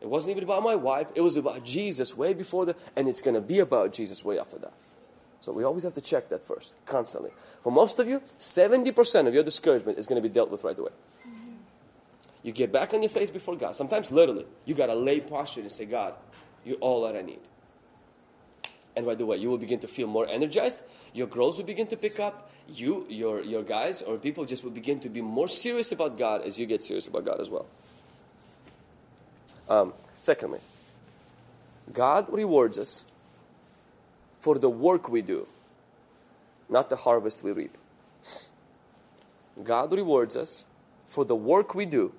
It 0.00 0.08
wasn't 0.08 0.36
even 0.36 0.44
about 0.44 0.62
my 0.62 0.76
wife. 0.76 1.08
It 1.14 1.20
was 1.20 1.36
about 1.36 1.64
Jesus 1.64 2.16
way 2.16 2.32
before 2.32 2.64
that, 2.66 2.78
and 2.94 3.08
it's 3.08 3.20
going 3.20 3.34
to 3.34 3.40
be 3.40 3.58
about 3.58 3.92
Jesus 3.92 4.24
way 4.24 4.38
after 4.38 4.56
that. 4.58 4.72
So 5.40 5.52
we 5.52 5.64
always 5.64 5.82
have 5.82 5.94
to 5.94 6.00
check 6.00 6.28
that 6.28 6.46
first, 6.46 6.76
constantly. 6.86 7.30
For 7.62 7.72
most 7.72 7.98
of 7.98 8.06
you, 8.06 8.22
70% 8.38 9.26
of 9.26 9.34
your 9.34 9.42
discouragement 9.42 9.98
is 9.98 10.06
going 10.06 10.22
to 10.22 10.26
be 10.26 10.32
dealt 10.32 10.50
with 10.50 10.62
right 10.62 10.78
away. 10.78 10.92
You 12.42 12.52
get 12.52 12.70
back 12.70 12.94
on 12.94 13.02
your 13.02 13.10
face 13.10 13.30
before 13.30 13.56
God. 13.56 13.74
Sometimes, 13.74 14.12
literally, 14.12 14.46
you 14.64 14.74
got 14.74 14.86
to 14.86 14.94
lay 14.94 15.18
posture 15.20 15.62
and 15.62 15.72
say, 15.72 15.86
God, 15.86 16.14
you're 16.64 16.76
all 16.76 17.02
that 17.06 17.16
I 17.16 17.22
need. 17.22 17.40
And 18.94 19.04
by 19.04 19.16
the 19.16 19.26
way, 19.26 19.38
you 19.38 19.50
will 19.50 19.58
begin 19.58 19.80
to 19.80 19.88
feel 19.88 20.06
more 20.06 20.28
energized. 20.28 20.82
Your 21.14 21.26
girls 21.26 21.58
will 21.58 21.64
begin 21.64 21.88
to 21.88 21.96
pick 21.96 22.20
up. 22.20 22.50
You, 22.68 23.06
your, 23.08 23.42
your 23.42 23.62
guys, 23.62 24.02
or 24.02 24.18
people 24.18 24.44
just 24.44 24.62
will 24.62 24.70
begin 24.70 25.00
to 25.00 25.08
be 25.08 25.20
more 25.20 25.48
serious 25.48 25.90
about 25.90 26.16
God 26.16 26.42
as 26.42 26.58
you 26.58 26.66
get 26.66 26.82
serious 26.82 27.06
about 27.06 27.24
God 27.24 27.40
as 27.40 27.50
well. 27.50 27.66
Um, 29.68 29.94
secondly, 30.18 30.60
God 31.92 32.32
rewards 32.32 32.78
us 32.78 33.04
for 34.38 34.58
the 34.58 34.68
work 34.68 35.08
we 35.08 35.22
do, 35.22 35.46
not 36.68 36.90
the 36.90 36.96
harvest 36.96 37.42
we 37.42 37.52
reap. 37.52 37.76
God 39.62 39.92
rewards 39.92 40.36
us 40.36 40.64
for 41.06 41.24
the 41.24 41.36
work 41.36 41.74
we 41.74 41.86
do, 41.86 42.12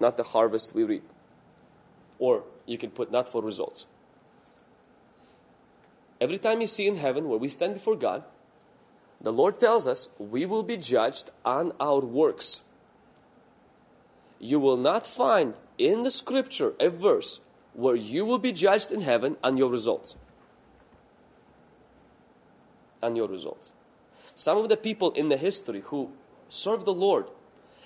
not 0.00 0.16
the 0.16 0.24
harvest 0.24 0.74
we 0.74 0.84
reap. 0.84 1.08
Or 2.18 2.44
you 2.66 2.78
can 2.78 2.90
put 2.90 3.10
not 3.10 3.28
for 3.28 3.42
results. 3.42 3.86
Every 6.20 6.38
time 6.38 6.60
you 6.60 6.66
see 6.66 6.86
in 6.86 6.96
heaven 6.96 7.28
where 7.28 7.38
we 7.38 7.48
stand 7.48 7.74
before 7.74 7.94
God, 7.94 8.24
the 9.20 9.32
Lord 9.32 9.58
tells 9.60 9.86
us 9.86 10.08
we 10.18 10.44
will 10.46 10.62
be 10.62 10.76
judged 10.76 11.30
on 11.44 11.72
our 11.80 12.00
works. 12.00 12.62
You 14.40 14.60
will 14.60 14.76
not 14.76 15.06
find 15.06 15.54
in 15.78 16.02
the 16.02 16.10
scripture 16.10 16.74
a 16.80 16.90
verse 16.90 17.40
where 17.72 17.96
you 17.96 18.24
will 18.24 18.38
be 18.38 18.52
judged 18.52 18.90
in 18.90 19.02
heaven 19.02 19.36
and 19.42 19.56
your 19.56 19.70
results. 19.70 20.16
And 23.00 23.16
your 23.16 23.28
results. 23.28 23.72
Some 24.34 24.58
of 24.58 24.68
the 24.68 24.76
people 24.76 25.12
in 25.12 25.28
the 25.28 25.36
history 25.36 25.82
who 25.86 26.10
served 26.48 26.84
the 26.84 26.92
Lord 26.92 27.30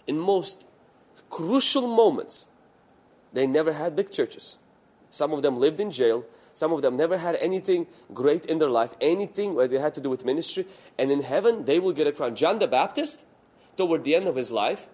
in 0.06 0.18
most 0.18 0.66
crucial 1.28 1.86
moments, 1.86 2.46
they 3.32 3.46
never 3.46 3.72
had 3.72 3.94
big 3.94 4.10
churches. 4.10 4.58
Some 5.10 5.32
of 5.32 5.42
them 5.42 5.58
lived 5.58 5.78
in 5.78 5.90
jail. 5.90 6.24
Some 6.54 6.72
of 6.72 6.82
them 6.82 6.96
never 6.96 7.18
had 7.18 7.36
anything 7.36 7.86
great 8.12 8.46
in 8.46 8.58
their 8.58 8.70
life, 8.70 8.94
anything 9.00 9.54
where 9.54 9.68
they 9.68 9.78
had 9.78 9.94
to 9.94 10.00
do 10.00 10.10
with 10.10 10.24
ministry. 10.24 10.66
And 10.98 11.10
in 11.10 11.22
heaven, 11.22 11.64
they 11.64 11.78
will 11.78 11.92
get 11.92 12.06
a 12.06 12.12
crown. 12.12 12.36
John 12.36 12.58
the 12.58 12.66
Baptist, 12.66 13.24
toward 13.76 14.04
the 14.04 14.14
end 14.14 14.26
of 14.26 14.36
his 14.36 14.50
life, 14.50 14.88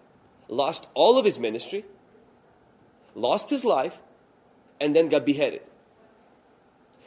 lost 0.48 0.86
all 0.94 1.18
of 1.18 1.24
his 1.24 1.38
ministry, 1.38 1.84
lost 3.20 3.50
his 3.50 3.64
life, 3.64 4.00
and 4.80 4.94
then 4.94 5.08
got 5.08 5.24
beheaded. 5.24 5.62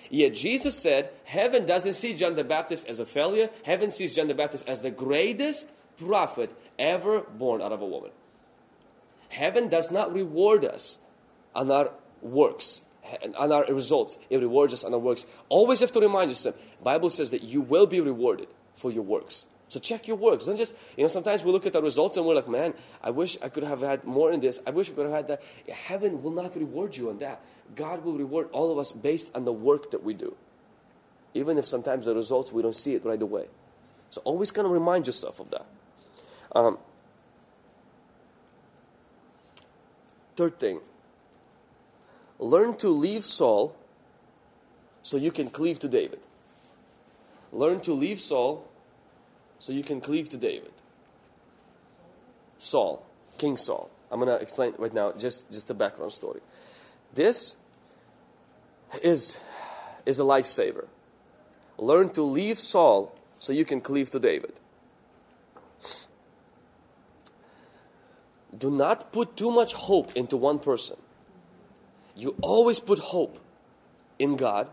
Yet 0.09 0.33
Jesus 0.33 0.77
said, 0.77 1.09
Heaven 1.23 1.65
doesn't 1.65 1.93
see 1.93 2.13
John 2.13 2.35
the 2.35 2.43
Baptist 2.43 2.87
as 2.87 2.99
a 2.99 3.05
failure. 3.05 3.49
Heaven 3.63 3.89
sees 3.89 4.15
John 4.15 4.27
the 4.27 4.35
Baptist 4.35 4.67
as 4.67 4.81
the 4.81 4.91
greatest 4.91 5.69
prophet 5.97 6.53
ever 6.77 7.21
born 7.21 7.61
out 7.61 7.71
of 7.71 7.81
a 7.81 7.85
woman. 7.85 8.11
Heaven 9.29 9.69
does 9.69 9.89
not 9.89 10.13
reward 10.13 10.65
us 10.65 10.99
on 11.55 11.71
our 11.71 11.91
works, 12.21 12.81
and 13.21 13.35
on 13.35 13.51
our 13.51 13.65
results. 13.65 14.17
It 14.29 14.37
rewards 14.37 14.73
us 14.73 14.83
on 14.83 14.93
our 14.93 14.99
works. 14.99 15.25
Always 15.49 15.79
have 15.79 15.91
to 15.93 15.99
remind 15.99 16.29
yourself, 16.29 16.55
Bible 16.83 17.09
says 17.09 17.31
that 17.31 17.43
you 17.43 17.61
will 17.61 17.87
be 17.87 17.99
rewarded 17.99 18.47
for 18.75 18.91
your 18.91 19.03
works. 19.03 19.45
So 19.71 19.79
check 19.79 20.05
your 20.05 20.17
works. 20.17 20.47
Don't 20.47 20.57
just, 20.57 20.75
you 20.97 21.03
know, 21.05 21.07
sometimes 21.07 21.45
we 21.45 21.51
look 21.53 21.65
at 21.65 21.71
the 21.71 21.81
results 21.81 22.17
and 22.17 22.25
we're 22.25 22.35
like, 22.35 22.49
man, 22.49 22.73
I 23.01 23.09
wish 23.09 23.37
I 23.41 23.47
could 23.47 23.63
have 23.63 23.79
had 23.79 24.03
more 24.03 24.29
in 24.33 24.41
this. 24.41 24.59
I 24.67 24.71
wish 24.71 24.89
I 24.89 24.93
could 24.95 25.05
have 25.05 25.15
had 25.15 25.27
that. 25.29 25.41
Heaven 25.73 26.21
will 26.21 26.33
not 26.33 26.57
reward 26.57 26.97
you 26.97 27.09
on 27.09 27.19
that. 27.19 27.39
God 27.73 28.03
will 28.03 28.17
reward 28.17 28.49
all 28.51 28.73
of 28.73 28.77
us 28.77 28.91
based 28.91 29.31
on 29.33 29.45
the 29.45 29.53
work 29.53 29.91
that 29.91 30.03
we 30.03 30.13
do. 30.13 30.35
Even 31.33 31.57
if 31.57 31.65
sometimes 31.65 32.03
the 32.03 32.13
results, 32.13 32.51
we 32.51 32.61
don't 32.61 32.75
see 32.75 32.95
it 32.95 33.05
right 33.05 33.21
away. 33.21 33.45
So 34.09 34.19
always 34.25 34.51
kind 34.51 34.65
of 34.65 34.73
remind 34.73 35.07
yourself 35.07 35.39
of 35.39 35.49
that. 35.51 35.65
Um, 36.53 36.77
third 40.35 40.59
thing, 40.59 40.81
learn 42.39 42.75
to 42.79 42.89
leave 42.89 43.23
Saul 43.23 43.73
so 45.01 45.15
you 45.15 45.31
can 45.31 45.49
cleave 45.49 45.79
to 45.79 45.87
David. 45.87 46.19
Learn 47.53 47.79
to 47.81 47.93
leave 47.93 48.19
Saul 48.19 48.67
so 49.61 49.71
you 49.71 49.83
can 49.83 50.01
cleave 50.01 50.27
to 50.27 50.37
David. 50.37 50.71
Saul, 52.57 53.05
King 53.37 53.57
Saul. 53.57 53.91
I'm 54.09 54.19
going 54.19 54.35
to 54.35 54.41
explain 54.41 54.73
right 54.79 54.91
now 54.91 55.11
just, 55.11 55.51
just 55.51 55.67
the 55.67 55.75
background 55.75 56.11
story. 56.13 56.39
This 57.13 57.55
is, 59.03 59.39
is 60.03 60.19
a 60.19 60.23
lifesaver. 60.23 60.87
Learn 61.77 62.09
to 62.13 62.23
leave 62.23 62.59
Saul 62.59 63.15
so 63.37 63.53
you 63.53 63.63
can 63.63 63.81
cleave 63.81 64.09
to 64.09 64.19
David. 64.19 64.53
Do 68.57 68.71
not 68.71 69.13
put 69.13 69.37
too 69.37 69.51
much 69.51 69.75
hope 69.75 70.11
into 70.15 70.37
one 70.37 70.57
person. 70.57 70.97
You 72.15 72.35
always 72.41 72.79
put 72.79 72.97
hope 72.97 73.37
in 74.17 74.37
God 74.37 74.69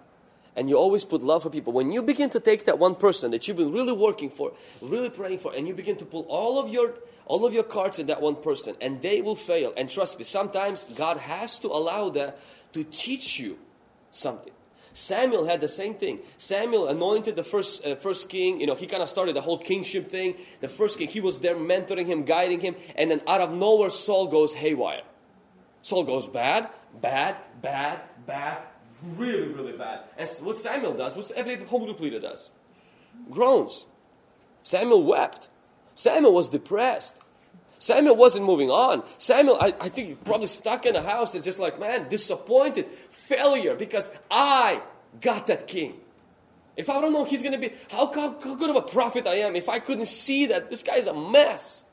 and 0.59 0.69
you 0.69 0.77
always 0.77 1.05
put 1.05 1.23
love 1.23 1.45
for 1.45 1.50
people. 1.50 1.73
When 1.73 1.93
you 1.93 2.03
begin 2.03 2.31
to 2.31 2.41
take 2.41 2.65
that 2.65 2.81
one 2.81 2.97
person 2.97 3.31
that 3.31 3.47
you've 3.47 3.57
been 3.57 3.73
really 3.73 3.93
working 3.93 4.29
for, 4.29 4.53
really 4.83 5.09
praying 5.09 5.38
for, 5.38 5.55
and 5.55 5.69
you 5.69 5.73
begin 5.73 5.97
to 5.99 6.05
pull 6.05 6.23
all 6.29 6.59
of 6.59 6.69
your 6.69 6.95
all 7.27 7.47
of 7.47 7.53
your 7.55 7.62
cards 7.62 7.99
in 7.99 8.07
that 8.07 8.21
one 8.21 8.35
person, 8.35 8.75
and 8.81 9.00
they 9.00 9.21
will 9.21 9.37
fail. 9.37 9.73
And 9.77 9.88
trust 9.88 10.19
me, 10.19 10.25
sometimes 10.25 10.85
God 10.85 11.19
has 11.19 11.61
to 11.61 11.69
allow 11.69 12.09
that 12.11 12.38
to 12.73 12.83
teach 12.85 13.38
you 13.38 13.59
something. 14.11 14.53
Samuel 14.95 15.45
had 15.45 15.61
the 15.61 15.69
same 15.69 15.95
thing. 15.95 16.21
Samuel 16.38 16.88
anointed 16.88 17.37
the 17.37 17.45
first, 17.45 17.87
uh, 17.87 17.95
first 17.95 18.29
king. 18.29 18.61
You 18.61 18.67
know, 18.67 18.75
he 18.75 18.87
kind 18.87 19.03
of 19.03 19.09
started 19.09 19.37
the 19.37 19.43
whole 19.43 19.59
kingship 19.59 20.11
thing. 20.11 20.35
The 20.61 20.69
first 20.69 20.99
king, 20.99 21.07
he 21.07 21.21
was 21.21 21.38
there 21.38 21.55
mentoring 21.55 22.07
him, 22.07 22.25
guiding 22.25 22.61
him. 22.61 22.75
And 22.97 23.11
then 23.11 23.21
out 23.29 23.43
of 23.43 23.53
nowhere, 23.53 23.91
Saul 23.91 24.27
goes 24.27 24.55
haywire. 24.55 25.03
Saul 25.83 26.03
goes 26.03 26.27
bad, 26.27 26.71
bad, 27.00 27.37
bad, 27.62 28.00
bad, 28.27 28.62
really, 29.17 29.49
really 29.49 29.73
bad. 29.73 30.00
And 30.17 30.28
what 30.43 30.57
Samuel 30.57 30.95
does, 30.95 31.17
what 31.17 31.31
every 31.33 31.57
group 31.57 32.00
leader 32.00 32.21
does, 32.21 32.50
groans. 33.31 33.87
Samuel 34.62 35.02
wept. 35.05 35.49
Samuel 35.95 36.35
was 36.35 36.49
depressed. 36.49 37.19
Samuel 37.78 38.17
wasn't 38.17 38.45
moving 38.45 38.71
on. 38.71 39.05
Samuel, 39.19 39.57
I, 39.61 39.73
I 39.81 39.88
think, 39.88 40.25
probably 40.25 40.49
stuck 40.49 40.85
in 40.85 40.95
the 40.95 41.02
house 41.02 41.35
and 41.35 41.45
just 41.45 41.59
like, 41.59 41.78
man, 41.78 42.09
disappointed, 42.09 42.88
failure, 42.88 43.76
because 43.76 44.11
I 44.31 44.83
got 45.21 45.47
that 45.47 45.67
king. 45.67 45.95
If 46.76 46.90
I 46.90 47.00
don't 47.00 47.12
know 47.12 47.25
he's 47.25 47.43
going 47.43 47.61
to 47.61 47.69
be, 47.69 47.75
how, 47.90 48.12
how, 48.12 48.38
how 48.40 48.55
good 48.55 48.71
of 48.71 48.76
a 48.76 48.83
prophet 48.83 49.26
I 49.26 49.37
am 49.37 49.57
if 49.57 49.69
I 49.69 49.78
couldn't 49.78 50.07
see 50.07 50.47
that 50.47 50.71
this 50.71 50.83
guy 50.83 50.97
is 50.97 51.07
a 51.07 51.14
mess. 51.14 51.85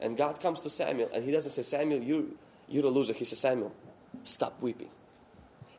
And 0.00 0.16
God 0.16 0.40
comes 0.40 0.60
to 0.60 0.70
Samuel 0.70 1.10
and 1.12 1.24
he 1.24 1.30
doesn't 1.30 1.50
say, 1.50 1.62
Samuel, 1.62 2.02
you, 2.02 2.36
you're 2.68 2.86
a 2.86 2.90
loser. 2.90 3.12
He 3.12 3.24
says, 3.24 3.38
Samuel, 3.40 3.72
stop 4.22 4.60
weeping. 4.60 4.90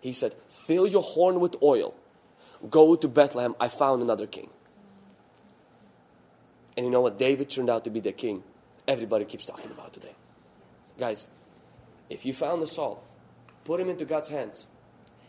He 0.01 0.11
said, 0.11 0.35
fill 0.49 0.87
your 0.87 1.03
horn 1.03 1.39
with 1.39 1.55
oil. 1.61 1.95
Go 2.69 2.95
to 2.95 3.07
Bethlehem. 3.07 3.55
I 3.59 3.67
found 3.67 4.01
another 4.01 4.27
king. 4.27 4.49
And 6.77 6.85
you 6.85 6.91
know 6.91 7.01
what? 7.01 7.17
David 7.17 7.49
turned 7.49 7.69
out 7.69 7.83
to 7.83 7.89
be 7.89 7.99
the 7.99 8.11
king 8.11 8.43
everybody 8.89 9.23
keeps 9.23 9.45
talking 9.45 9.71
about 9.71 9.93
today. 9.93 10.15
Guys, 10.97 11.27
if 12.09 12.25
you 12.25 12.33
found 12.33 12.61
a 12.63 12.67
Saul, 12.67 13.03
put 13.63 13.79
him 13.79 13.87
into 13.87 14.03
God's 14.03 14.29
hands. 14.29 14.67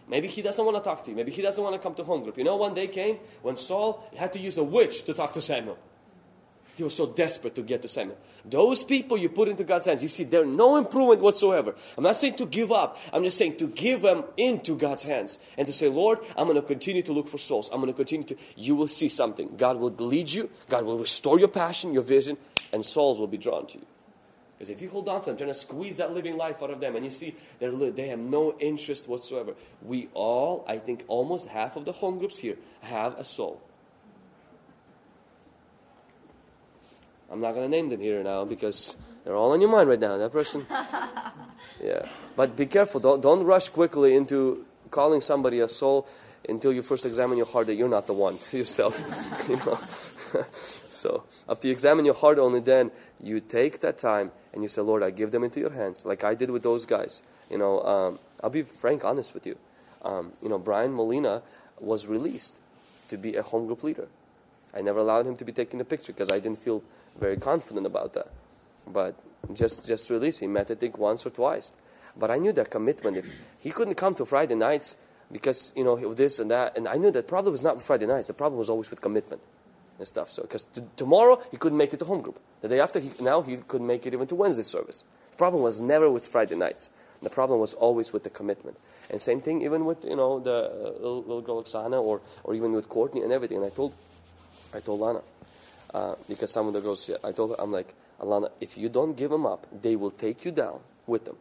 Maybe 0.09 0.27
he 0.27 0.43
doesn't 0.43 0.65
want 0.65 0.77
to 0.79 0.83
talk 0.83 1.05
to 1.05 1.11
you. 1.11 1.17
Maybe 1.17 1.31
he 1.31 1.43
doesn't 1.43 1.63
want 1.63 1.75
to 1.77 1.79
come 1.79 1.95
to 1.95 2.03
home 2.03 2.25
group. 2.25 2.39
You 2.39 2.43
know, 2.45 2.57
one 2.57 2.75
day 2.75 2.89
came 2.89 3.19
when 3.43 3.57
Saul 3.57 4.03
had 4.17 4.33
to 4.33 4.41
use 4.41 4.57
a 4.57 4.65
witch 4.65 5.05
to 5.05 5.15
talk 5.15 5.35
to 5.35 5.41
Samuel. 5.41 5.79
He 6.77 6.83
was 6.83 6.97
so 6.97 7.07
desperate 7.07 7.55
to 7.57 7.63
get 7.63 7.83
to 7.83 7.89
Samuel. 7.89 8.17
Those 8.45 8.83
people 8.85 9.19
you 9.19 9.29
put 9.29 9.49
into 9.49 9.65
God's 9.65 9.87
hands, 9.87 10.03
you 10.03 10.09
see, 10.09 10.25
there's 10.25 10.47
no 10.47 10.77
improvement 10.77 11.21
whatsoever. 11.21 11.75
I'm 11.99 12.05
not 12.05 12.17
saying 12.17 12.37
to 12.37 12.47
give 12.47 12.73
up. 12.73 12.99
I'm 13.13 13.23
just 13.23 13.37
saying 13.37 13.59
to 13.59 13.67
give 13.67 14.03
them 14.03 14.25
into 14.39 14.77
God's 14.77 15.03
hands 15.03 15.39
and 15.59 15.67
to 15.67 15.73
say, 15.73 15.89
Lord, 15.89 16.21
I'm 16.39 16.47
going 16.47 16.57
to 16.57 16.63
continue 16.63 17.03
to 17.03 17.13
look 17.13 17.29
for 17.29 17.37
souls. 17.37 17.69
I'm 17.71 17.81
going 17.81 17.93
to 17.93 17.97
continue 17.97 18.27
to, 18.29 18.37
you 18.57 18.75
will 18.75 18.89
see 18.89 19.09
something. 19.09 19.57
God 19.57 19.79
will 19.79 19.91
lead 19.91 20.33
you. 20.33 20.49
God 20.71 20.85
will 20.85 20.97
restore 20.99 21.39
your 21.39 21.49
passion, 21.49 21.93
your 21.93 22.03
vision, 22.03 22.39
and 22.73 22.83
souls 22.83 23.21
will 23.21 23.27
be 23.27 23.37
drawn 23.37 23.67
to 23.67 23.79
you. 23.79 23.87
Because 24.57 24.71
if 24.71 24.83
you 24.83 24.91
hold 24.91 25.09
on 25.09 25.21
to 25.21 25.27
them, 25.27 25.39
trying 25.39 25.49
to 25.49 25.55
squeeze 25.55 25.97
that 25.97 26.13
living 26.13 26.37
life 26.37 26.63
out 26.63 26.71
of 26.71 26.81
them, 26.81 26.95
and 26.95 27.03
you 27.05 27.11
see 27.11 27.35
they 27.59 28.09
have 28.09 28.19
no 28.19 28.55
interest 28.59 29.09
whatsoever. 29.09 29.55
We 29.83 30.09
all, 30.13 30.65
I 30.69 30.77
think 30.79 31.05
almost 31.09 31.49
half 31.49 31.77
of 31.77 31.87
the 31.87 31.93
home 31.93 32.19
groups 32.19 32.39
here, 32.39 32.57
have 32.83 33.19
a 33.19 33.25
soul. 33.25 33.63
I'm 37.31 37.41
not 37.41 37.55
going 37.55 37.71
to 37.71 37.77
name 37.77 37.89
them 37.91 38.01
here 38.01 38.23
now 38.23 38.45
because 38.45 38.97
they're 39.25 39.37
all 39.37 39.53
on 39.53 39.61
your 39.61 39.71
mind 39.71 39.89
right 39.89 40.01
now. 40.01 40.17
That 40.17 40.33
person. 40.33 40.67
yeah. 41.83 42.07
But 42.37 42.57
be 42.57 42.67
careful. 42.67 43.01
Don't, 43.01 43.21
don't 43.21 43.45
rush 43.45 43.69
quickly 43.69 44.17
into 44.17 44.65
calling 44.91 45.21
somebody 45.21 45.61
a 45.61 45.69
soul 45.69 46.09
until 46.49 46.73
you 46.73 46.83
first 46.83 47.07
examine 47.07 47.37
your 47.37 47.47
heart 47.47 47.67
that 47.69 47.75
you're 47.75 47.89
not 47.89 48.07
the 48.07 48.13
one 48.13 48.39
yourself. 48.53 49.01
you 49.49 49.57
know? 49.57 49.79
so 50.53 51.25
after 51.49 51.69
you 51.69 51.73
examine 51.73 52.05
your 52.05 52.15
heart 52.15 52.39
only 52.39 52.61
then 52.61 52.91
you 53.21 53.41
take 53.41 53.81
that 53.81 53.99
time 53.99 54.31
and 54.53 54.63
you 54.63 54.69
say 54.69 54.81
lord 54.81 55.03
i 55.03 55.11
give 55.11 55.33
them 55.33 55.43
into 55.43 55.59
your 55.59 55.71
hands 55.71 56.05
like 56.07 56.23
i 56.23 56.35
did 56.35 56.51
with 56.51 56.63
those 56.63 56.87
guys 56.87 57.23
you 57.51 57.59
know 57.59 57.83
um, 57.83 58.19
i'll 58.43 58.51
be 58.51 58.63
frank 58.63 59.05
honest 59.05 59.35
with 59.35 59.45
you 59.47 59.57
um, 60.03 60.33
you 60.43 60.49
know 60.49 60.59
brian 60.59 60.93
molina 60.93 61.43
was 61.81 62.07
released 62.07 62.61
to 63.09 63.17
be 63.17 63.35
a 63.35 63.43
home 63.43 63.67
group 63.67 63.83
leader 63.83 64.09
i 64.75 64.81
never 64.81 64.99
allowed 64.99 65.27
him 65.27 65.37
to 65.37 65.45
be 65.45 65.53
taking 65.53 65.81
a 65.81 65.85
picture 65.85 66.13
because 66.13 66.31
i 66.31 66.39
didn't 66.39 66.59
feel 66.59 66.83
very 67.19 67.37
confident 67.37 67.87
about 67.87 68.13
that 68.13 68.29
but 68.87 69.15
just 69.53 69.87
just 69.87 70.11
released 70.11 70.41
he 70.41 70.47
met 70.47 70.71
i 70.71 70.75
think 70.75 70.99
once 70.99 71.27
or 71.27 71.31
twice 71.31 71.77
but 72.17 72.31
i 72.31 72.37
knew 72.37 72.53
that 72.53 72.71
commitment 72.71 73.17
if 73.17 73.37
he 73.59 73.71
couldn't 73.71 73.95
come 73.95 74.15
to 74.15 74.25
friday 74.25 74.55
nights 74.55 74.97
because 75.33 75.73
you 75.77 75.85
know 75.85 75.97
this 76.15 76.39
and 76.39 76.51
that 76.51 76.77
and 76.77 76.89
i 76.89 76.97
knew 76.97 77.11
that 77.11 77.27
problem 77.27 77.53
was 77.53 77.63
not 77.63 77.77
with 77.77 77.85
friday 77.85 78.07
nights 78.07 78.27
the 78.27 78.35
problem 78.35 78.59
was 78.59 78.71
always 78.71 78.91
with 78.91 79.01
commitment 79.01 79.41
and 80.01 80.09
stuff. 80.09 80.31
So, 80.31 80.43
because 80.43 80.65
t- 80.65 80.83
tomorrow 80.97 81.41
he 81.51 81.57
couldn't 81.57 81.79
make 81.79 81.93
it 81.95 81.99
to 82.01 82.05
home 82.07 82.23
group. 82.23 82.41
The 82.63 82.69
day 82.69 82.81
after, 82.81 82.99
he, 82.99 83.11
now 83.21 83.43
he 83.43 83.59
couldn't 83.59 83.87
make 83.87 84.07
it 84.07 84.15
even 84.15 84.27
to 84.29 84.35
Wednesday 84.35 84.63
service. 84.63 85.05
The 85.31 85.37
problem 85.37 85.63
was 85.63 85.81
never 85.81 86.11
with 86.11 86.27
Friday 86.27 86.57
nights. 86.57 86.91
The 87.23 87.31
problem 87.31 87.61
was 87.61 87.75
always 87.75 88.13
with 88.13 88.25
the 88.25 88.31
commitment. 88.31 88.79
And 89.11 89.21
same 89.21 89.43
thing 89.43 89.61
even 89.63 89.85
with 89.85 90.05
you 90.05 90.17
know 90.17 90.41
the 90.41 90.71
uh, 90.71 90.93
little, 90.93 91.21
little, 91.21 91.43
girl 91.43 91.63
Oksana 91.63 92.03
or 92.03 92.23
or 92.45 92.55
even 92.55 92.73
with 92.73 92.89
Courtney 92.89 93.21
and 93.23 93.31
everything. 93.31 93.59
And 93.59 93.67
I 93.67 93.71
told 93.71 93.95
I 94.75 94.81
told 94.81 95.01
Lana 95.01 95.23
uh, 95.93 96.15
because 96.29 96.53
some 96.53 96.67
of 96.67 96.73
the 96.73 96.81
girls 96.81 97.07
here, 97.07 97.19
I 97.25 97.33
told 97.33 97.51
her 97.51 97.57
I'm 97.61 97.73
like 97.73 97.95
Alana, 98.21 98.51
if 98.61 98.77
you 98.77 98.89
don't 98.89 99.17
give 99.17 99.31
them 99.31 99.47
up, 99.47 99.67
they 99.83 99.97
will 99.97 100.11
take 100.11 100.45
you 100.45 100.51
down 100.51 100.81
with 101.07 101.25
them. 101.25 101.37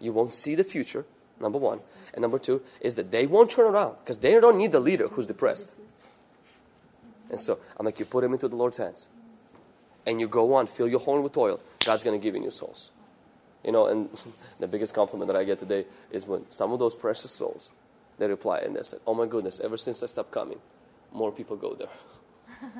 You 0.00 0.12
won't 0.12 0.32
see 0.32 0.54
the 0.54 0.64
future. 0.64 1.04
Number 1.40 1.58
one, 1.58 1.80
and 2.12 2.20
number 2.20 2.38
two 2.38 2.62
is 2.82 2.96
that 2.96 3.10
they 3.10 3.26
won't 3.26 3.50
turn 3.50 3.66
around 3.66 3.96
because 4.00 4.18
they 4.18 4.38
don't 4.40 4.58
need 4.58 4.72
the 4.72 4.80
leader 4.80 5.08
who's 5.08 5.26
depressed. 5.26 5.72
And 7.30 7.40
so 7.40 7.58
I'm 7.78 7.86
like, 7.86 7.98
you 7.98 8.04
put 8.04 8.22
them 8.22 8.32
into 8.34 8.46
the 8.46 8.56
Lord's 8.56 8.76
hands. 8.76 9.08
And 10.06 10.20
you 10.20 10.28
go 10.28 10.54
on, 10.54 10.66
fill 10.66 10.88
your 10.88 11.00
horn 11.00 11.22
with 11.22 11.36
oil. 11.36 11.60
God's 11.84 12.04
going 12.04 12.18
to 12.18 12.22
give 12.22 12.34
you 12.34 12.40
new 12.40 12.50
souls. 12.50 12.90
You 13.64 13.72
know, 13.72 13.86
and 13.86 14.10
the 14.58 14.68
biggest 14.68 14.92
compliment 14.92 15.28
that 15.28 15.36
I 15.36 15.44
get 15.44 15.58
today 15.58 15.86
is 16.10 16.26
when 16.26 16.50
some 16.50 16.72
of 16.72 16.78
those 16.78 16.94
precious 16.94 17.30
souls, 17.30 17.72
they 18.18 18.26
reply 18.26 18.58
and 18.58 18.76
they 18.76 18.82
say, 18.82 18.98
oh 19.06 19.14
my 19.14 19.26
goodness, 19.26 19.60
ever 19.60 19.78
since 19.78 20.02
I 20.02 20.06
stopped 20.06 20.30
coming, 20.30 20.58
more 21.12 21.32
people 21.32 21.56
go 21.56 21.74
there. 21.74 21.88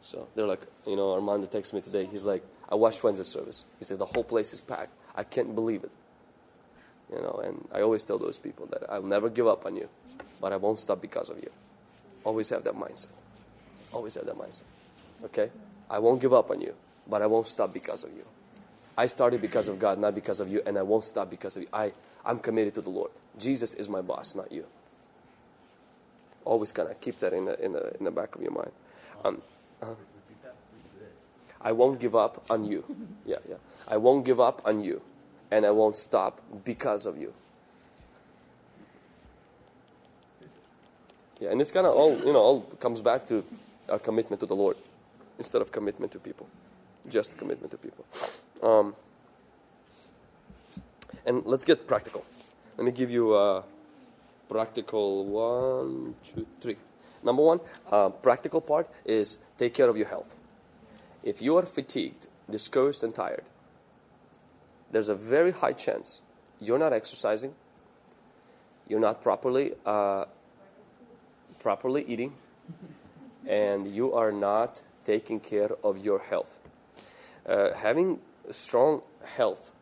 so 0.00 0.28
they're 0.34 0.46
like, 0.46 0.66
you 0.86 0.96
know, 0.96 1.12
Armando 1.12 1.46
texted 1.46 1.74
me 1.74 1.80
today. 1.80 2.06
He's 2.06 2.24
like, 2.24 2.44
I 2.68 2.74
watched 2.74 3.02
Wednesday 3.02 3.24
service. 3.24 3.64
He 3.78 3.84
said, 3.84 3.98
the 3.98 4.06
whole 4.06 4.24
place 4.24 4.52
is 4.52 4.60
packed. 4.60 4.92
I 5.14 5.24
can't 5.24 5.54
believe 5.54 5.84
it. 5.84 5.90
You 7.12 7.20
know, 7.20 7.40
and 7.44 7.68
I 7.74 7.80
always 7.80 8.04
tell 8.04 8.18
those 8.18 8.38
people 8.38 8.66
that 8.66 8.84
I'll 8.88 9.02
never 9.02 9.28
give 9.28 9.46
up 9.46 9.66
on 9.66 9.74
you, 9.74 9.88
but 10.40 10.52
I 10.52 10.56
won't 10.56 10.78
stop 10.78 11.00
because 11.00 11.28
of 11.28 11.38
you. 11.38 11.50
Always 12.24 12.48
have 12.50 12.64
that 12.64 12.74
mindset. 12.74 13.08
Always 13.92 14.14
have 14.14 14.26
that 14.26 14.36
mindset. 14.36 14.62
Okay? 15.24 15.50
I 15.88 15.98
won't 15.98 16.20
give 16.20 16.32
up 16.32 16.50
on 16.50 16.60
you, 16.60 16.74
but 17.08 17.20
I 17.20 17.26
won't 17.26 17.48
stop 17.48 17.72
because 17.72 18.04
of 18.04 18.12
you. 18.12 18.24
I 18.96 19.06
started 19.06 19.40
because 19.40 19.66
of 19.66 19.78
God, 19.78 19.98
not 19.98 20.14
because 20.14 20.40
of 20.40 20.52
you, 20.52 20.62
and 20.66 20.78
I 20.78 20.82
won't 20.82 21.04
stop 21.04 21.30
because 21.30 21.56
of 21.56 21.62
you. 21.62 21.68
I, 21.72 21.92
I'm 22.24 22.38
committed 22.38 22.74
to 22.76 22.80
the 22.80 22.90
Lord. 22.90 23.10
Jesus 23.38 23.74
is 23.74 23.88
my 23.88 24.02
boss, 24.02 24.34
not 24.34 24.52
you. 24.52 24.66
Always 26.50 26.72
kind 26.72 26.90
of 26.90 27.00
keep 27.00 27.20
that 27.20 27.32
in 27.32 27.44
the, 27.44 27.64
in 27.64 27.72
the, 27.72 27.96
in 27.98 28.04
the 28.04 28.10
back 28.10 28.34
of 28.34 28.42
your 28.42 28.50
mind. 28.50 28.72
Um, 29.24 29.40
uh, 29.80 29.94
I 31.60 31.70
won't 31.70 32.00
give 32.00 32.16
up 32.16 32.42
on 32.50 32.64
you. 32.64 32.84
Yeah, 33.24 33.36
yeah. 33.48 33.54
I 33.86 33.98
won't 33.98 34.24
give 34.24 34.40
up 34.40 34.60
on 34.64 34.82
you, 34.82 35.00
and 35.52 35.64
I 35.64 35.70
won't 35.70 35.94
stop 35.94 36.40
because 36.64 37.06
of 37.06 37.16
you. 37.16 37.32
Yeah, 41.38 41.52
and 41.52 41.60
it's 41.60 41.70
kind 41.70 41.86
of 41.86 41.94
all, 41.94 42.18
you 42.18 42.32
know, 42.32 42.40
all 42.40 42.60
comes 42.80 43.00
back 43.00 43.26
to 43.28 43.44
our 43.88 44.00
commitment 44.00 44.40
to 44.40 44.46
the 44.46 44.56
Lord 44.56 44.76
instead 45.38 45.62
of 45.62 45.70
commitment 45.70 46.10
to 46.12 46.18
people. 46.18 46.48
Just 47.08 47.38
commitment 47.38 47.70
to 47.70 47.78
people. 47.78 48.04
Um, 48.60 48.96
and 51.24 51.46
let's 51.46 51.64
get 51.64 51.86
practical. 51.86 52.24
Let 52.76 52.86
me 52.86 52.90
give 52.90 53.08
you 53.08 53.36
a 53.36 53.62
practical 54.50 55.24
one, 55.24 56.14
two, 56.34 56.46
three. 56.60 56.76
Number 57.22 57.42
one, 57.42 57.60
uh, 57.90 58.08
practical 58.08 58.60
part 58.60 58.88
is 59.04 59.38
take 59.56 59.72
care 59.74 59.88
of 59.88 59.96
your 59.96 60.08
health. 60.08 60.34
If 61.22 61.40
you 61.40 61.56
are 61.56 61.62
fatigued, 61.62 62.26
discouraged, 62.50 63.04
and 63.04 63.14
tired, 63.14 63.44
there's 64.90 65.08
a 65.08 65.14
very 65.14 65.52
high 65.52 65.72
chance 65.72 66.20
you're 66.58 66.78
not 66.78 66.92
exercising, 66.92 67.54
you're 68.88 69.00
not 69.00 69.22
properly 69.22 69.72
uh, 69.86 70.24
properly 71.60 72.04
eating 72.08 72.32
and 73.46 73.94
you 73.94 74.12
are 74.12 74.32
not 74.32 74.80
taking 75.04 75.38
care 75.38 75.70
of 75.84 75.98
your 75.98 76.18
health. 76.18 76.58
Uh, 77.46 77.72
having 77.74 78.18
strong 78.50 79.02
health, 79.36 79.72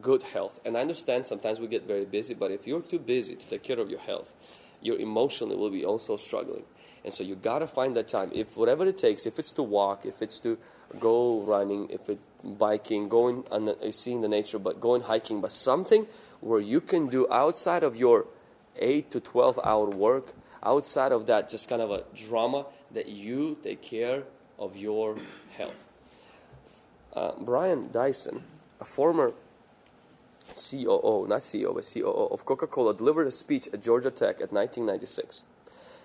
good 0.00 0.22
health, 0.22 0.60
and 0.64 0.76
I 0.76 0.80
understand 0.80 1.26
sometimes 1.26 1.60
we 1.60 1.66
get 1.66 1.86
very 1.86 2.04
busy, 2.04 2.34
but 2.34 2.50
if 2.50 2.66
you're 2.66 2.82
too 2.82 2.98
busy 2.98 3.34
to 3.36 3.46
take 3.48 3.62
care 3.62 3.78
of 3.78 3.88
your 3.90 4.00
health, 4.00 4.34
you 4.82 4.94
emotionally 4.94 5.56
will 5.56 5.70
be 5.70 5.84
also 5.84 6.16
struggling. 6.16 6.64
And 7.04 7.14
so 7.14 7.22
you 7.22 7.36
gotta 7.36 7.66
find 7.66 7.96
that 7.96 8.08
time. 8.08 8.30
If 8.34 8.56
whatever 8.56 8.84
it 8.86 8.98
takes, 8.98 9.26
if 9.26 9.38
it's 9.38 9.52
to 9.52 9.62
walk, 9.62 10.04
if 10.04 10.22
it's 10.22 10.40
to 10.40 10.58
go 10.98 11.40
running, 11.40 11.88
if 11.88 12.08
it 12.08 12.18
biking, 12.42 13.08
going 13.08 13.44
and 13.50 13.74
seeing 13.94 14.20
the 14.22 14.28
nature, 14.28 14.58
but 14.58 14.80
going 14.80 15.02
hiking, 15.02 15.40
but 15.40 15.52
something 15.52 16.06
where 16.40 16.60
you 16.60 16.80
can 16.80 17.06
do 17.08 17.26
outside 17.30 17.84
of 17.84 17.96
your 17.96 18.26
eight 18.76 19.10
to 19.12 19.20
twelve 19.20 19.58
hour 19.64 19.88
work 19.88 20.34
outside 20.62 21.12
of 21.12 21.26
that, 21.26 21.48
just 21.48 21.68
kind 21.68 21.80
of 21.80 21.90
a 21.90 22.02
drama 22.14 22.66
that 22.92 23.08
you 23.08 23.56
take 23.62 23.82
care 23.82 24.24
of 24.58 24.76
your 24.76 25.16
health. 25.56 25.84
Uh, 27.14 27.32
Brian 27.40 27.90
Dyson, 27.92 28.42
a 28.80 28.84
former 28.84 29.32
COO, 30.54 31.26
not 31.28 31.40
CEO, 31.40 31.74
but 31.74 31.90
COO 31.92 32.28
of 32.32 32.44
Coca 32.44 32.66
Cola, 32.66 32.94
delivered 32.94 33.26
a 33.26 33.32
speech 33.32 33.68
at 33.72 33.82
Georgia 33.82 34.10
Tech 34.10 34.36
at 34.36 34.52
1996. 34.52 35.44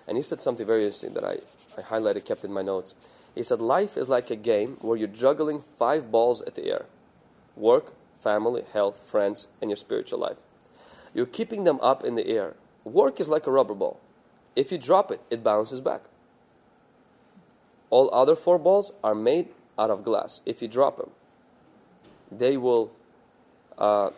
And 0.06 0.16
he 0.16 0.22
said 0.22 0.40
something 0.40 0.66
very 0.66 0.82
interesting 0.82 1.14
that 1.14 1.24
I, 1.24 1.38
I 1.78 1.82
highlighted, 1.82 2.24
kept 2.24 2.44
in 2.44 2.52
my 2.52 2.62
notes. 2.62 2.94
He 3.34 3.42
said, 3.42 3.60
Life 3.60 3.96
is 3.96 4.08
like 4.08 4.30
a 4.30 4.36
game 4.36 4.76
where 4.80 4.96
you're 4.96 5.08
juggling 5.08 5.60
five 5.60 6.10
balls 6.10 6.42
at 6.42 6.54
the 6.54 6.66
air 6.66 6.86
work, 7.56 7.92
family, 8.18 8.62
health, 8.72 9.04
friends, 9.04 9.46
and 9.60 9.70
your 9.70 9.76
spiritual 9.76 10.18
life. 10.18 10.38
You're 11.14 11.26
keeping 11.26 11.64
them 11.64 11.78
up 11.80 12.02
in 12.02 12.14
the 12.14 12.26
air. 12.26 12.54
Work 12.84 13.20
is 13.20 13.28
like 13.28 13.46
a 13.46 13.50
rubber 13.50 13.74
ball. 13.74 14.00
If 14.56 14.72
you 14.72 14.78
drop 14.78 15.10
it, 15.10 15.20
it 15.30 15.42
bounces 15.42 15.80
back. 15.80 16.02
All 17.90 18.08
other 18.12 18.34
four 18.34 18.58
balls 18.58 18.92
are 19.04 19.14
made 19.14 19.48
out 19.78 19.90
of 19.90 20.02
glass. 20.02 20.40
If 20.46 20.62
you 20.62 20.68
drop 20.68 20.96
them, 20.96 21.10
they 22.30 22.56
will 22.56 22.90
uh, 23.76 24.10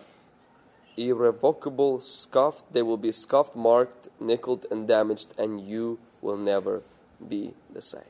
irrevocable 0.97 2.01
scuffed. 2.01 2.73
They 2.73 2.83
will 2.83 2.97
be 2.97 3.13
scuffed, 3.13 3.57
marked, 3.57 4.09
nickeled, 4.21 4.67
and 4.71 4.87
damaged, 4.87 5.35
and 5.39 5.61
you 5.61 5.99
will 6.23 6.37
never 6.37 6.83
be 7.29 7.55
the 7.73 7.81
same. 7.81 8.03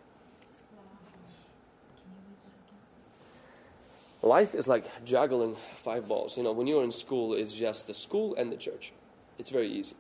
Life 4.23 4.55
is 4.55 4.67
like 4.67 5.05
juggling 5.05 5.55
five 5.75 6.09
balls. 6.09 6.39
You 6.39 6.45
know, 6.45 6.53
when 6.53 6.67
you're 6.67 6.83
in 6.83 6.93
school, 6.93 7.35
it's 7.35 7.53
just 7.53 7.87
the 7.87 7.95
school 7.95 8.35
and 8.37 8.51
the 8.51 8.57
church. 8.57 8.93
It's 9.39 9.51
very 9.51 9.69
easy. 9.69 9.97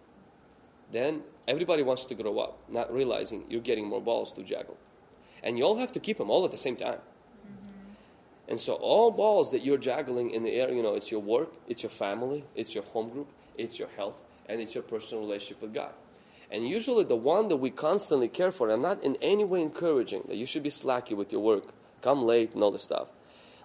Then 0.92 1.22
everybody 1.46 1.82
wants 1.82 2.04
to 2.06 2.14
grow 2.14 2.38
up, 2.38 2.58
not 2.68 2.92
realizing 2.92 3.44
you're 3.50 3.60
getting 3.60 3.86
more 3.86 4.00
balls 4.00 4.32
to 4.32 4.42
juggle. 4.42 4.78
And 5.42 5.58
you 5.58 5.64
all 5.64 5.76
have 5.76 5.92
to 5.92 6.00
keep 6.00 6.16
them 6.16 6.30
all 6.30 6.44
at 6.46 6.52
the 6.52 6.56
same 6.56 6.76
time. 6.76 7.00
And 8.48 8.60
so 8.60 8.74
all 8.74 9.10
balls 9.10 9.50
that 9.52 9.64
you're 9.64 9.78
juggling 9.78 10.30
in 10.30 10.42
the 10.42 10.52
air, 10.52 10.70
you 10.70 10.82
know, 10.82 10.94
it's 10.94 11.10
your 11.10 11.20
work, 11.20 11.52
it's 11.66 11.82
your 11.82 11.90
family, 11.90 12.44
it's 12.54 12.74
your 12.74 12.84
home 12.84 13.08
group, 13.08 13.28
it's 13.56 13.78
your 13.78 13.88
health, 13.96 14.22
and 14.48 14.60
it's 14.60 14.74
your 14.74 14.84
personal 14.84 15.24
relationship 15.24 15.62
with 15.62 15.72
God. 15.72 15.92
And 16.50 16.68
usually 16.68 17.04
the 17.04 17.16
one 17.16 17.48
that 17.48 17.56
we 17.56 17.70
constantly 17.70 18.28
care 18.28 18.52
for, 18.52 18.70
I'm 18.70 18.82
not 18.82 19.02
in 19.02 19.16
any 19.22 19.44
way 19.44 19.62
encouraging 19.62 20.24
that 20.28 20.36
you 20.36 20.46
should 20.46 20.62
be 20.62 20.70
slacky 20.70 21.16
with 21.16 21.32
your 21.32 21.40
work, 21.40 21.64
come 22.02 22.22
late 22.22 22.54
and 22.54 22.62
all 22.62 22.70
this 22.70 22.82
stuff. 22.82 23.08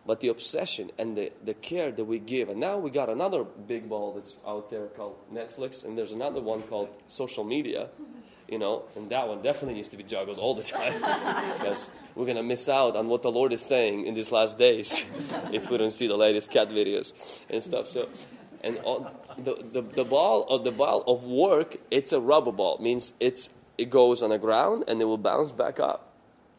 But 0.06 0.22
the 0.22 0.30
obsession 0.30 0.92
and 0.98 1.16
the, 1.16 1.32
the 1.44 1.54
care 1.54 1.92
that 1.92 2.06
we 2.06 2.20
give, 2.20 2.50
and 2.50 2.60
now 2.60 2.78
we 2.78 2.90
got 2.90 3.10
another 3.10 3.44
big 3.44 3.90
ball 3.90 4.14
that's 4.14 4.38
out 4.48 4.70
there 4.72 4.88
called 4.88 5.18
Netflix, 5.32 5.84
and 5.84 5.98
there's 5.98 6.14
another 6.14 6.42
one 6.42 6.64
called 6.64 6.90
social 7.08 7.44
media, 7.44 7.90
you 8.48 8.58
know, 8.58 8.84
and 8.96 9.10
that 9.10 9.28
one 9.28 9.42
definitely 9.44 9.76
needs 9.76 9.90
to 9.90 9.98
be 9.98 10.04
juggled 10.04 10.40
all 10.40 10.56
the 10.56 10.64
time 10.64 10.94
because 11.60 11.90
we're 12.20 12.26
going 12.26 12.36
to 12.36 12.44
miss 12.44 12.68
out 12.68 12.98
on 12.98 13.08
what 13.08 13.22
the 13.22 13.32
Lord 13.32 13.54
is 13.54 13.62
saying 13.62 14.04
in 14.04 14.14
these 14.14 14.30
last 14.30 14.58
days 14.58 15.06
if 15.54 15.70
we 15.70 15.78
don't 15.78 15.90
see 15.90 16.06
the 16.06 16.18
latest 16.18 16.52
cat 16.52 16.68
videos 16.68 17.14
and 17.50 17.64
stuff. 17.64 17.88
So, 17.88 18.10
and 18.62 18.78
all, 18.80 19.10
the, 19.38 19.56
the, 19.72 19.82
the 19.82 20.04
ball 20.04 20.44
of 20.50 20.66
the 20.66 20.72
ball 20.72 21.02
of 21.08 21.24
work, 21.24 21.78
it's 21.90 22.12
a 22.12 22.20
rubber 22.20 22.52
ball. 22.52 22.76
It 22.76 22.82
means 22.82 23.14
it's 23.22 23.50
it 23.78 23.90
goes 23.90 24.22
on 24.22 24.32
the 24.32 24.38
ground 24.38 24.84
and 24.90 25.02
it 25.02 25.06
will 25.06 25.18
bounce 25.18 25.54
back 25.54 25.80
up. 25.80 26.12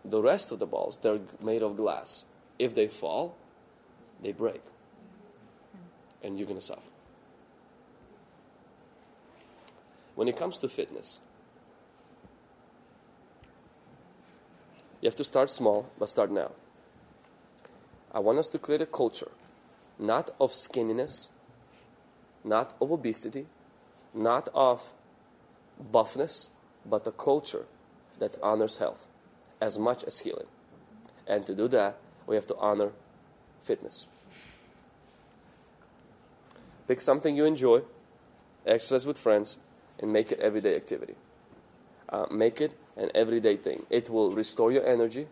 The 0.02 0.23
rest 0.23 0.50
of 0.50 0.61
the 0.61 0.67
balls, 0.67 0.97
they're 0.97 1.21
made 1.43 1.62
of 1.62 1.76
glass. 1.76 2.25
If 2.59 2.75
they 2.75 2.88
fall, 2.88 3.37
they 4.23 4.33
break, 4.33 4.62
and 6.23 6.38
you're 6.38 6.49
going 6.49 6.59
to 6.59 6.64
suffer. 6.64 6.81
When 10.14 10.26
it 10.26 10.38
comes 10.38 10.59
to 10.61 10.69
fitness, 10.69 11.21
You 15.00 15.07
have 15.07 15.16
to 15.16 15.25
start 15.25 15.50
small, 15.50 15.90
but 15.99 16.09
start 16.09 16.30
now. 16.30 16.52
I 18.12 18.19
want 18.19 18.38
us 18.38 18.49
to 18.49 18.59
create 18.59 18.83
a 18.83 18.87
culture 18.87 19.30
not 20.00 20.30
of 20.40 20.52
skinniness, 20.52 21.30
not 22.42 22.73
of 22.80 22.90
obesity, 22.90 23.47
not 24.14 24.49
of 24.54 24.92
buffness, 25.92 26.50
but 26.87 27.07
a 27.07 27.12
culture 27.12 27.66
that 28.19 28.37
honors 28.42 28.78
health 28.78 29.07
as 29.61 29.78
much 29.78 30.02
as 30.04 30.20
healing. 30.20 30.46
And 31.27 31.46
to 31.46 31.55
do 31.55 31.68
that, 31.68 31.98
we 32.27 32.35
have 32.35 32.46
to 32.46 32.57
honor 32.57 32.92
fitness. 33.62 34.07
Pick 36.88 37.01
something 37.01 37.37
you 37.37 37.44
enjoy, 37.44 37.83
exercise 38.66 39.07
with 39.07 39.18
friends, 39.18 39.59
and 39.98 40.12
make 40.12 40.33
it 40.33 40.40
everyday 40.40 40.75
activity. 40.75 41.14
Uh, 42.09 42.27
make 42.31 42.61
it 42.61 42.72
an 43.01 43.11
everyday 43.15 43.57
thing. 43.57 43.87
It 43.91 44.11
will 44.11 44.31
restore 44.33 44.71
your 44.71 44.87
energy. 44.87 45.27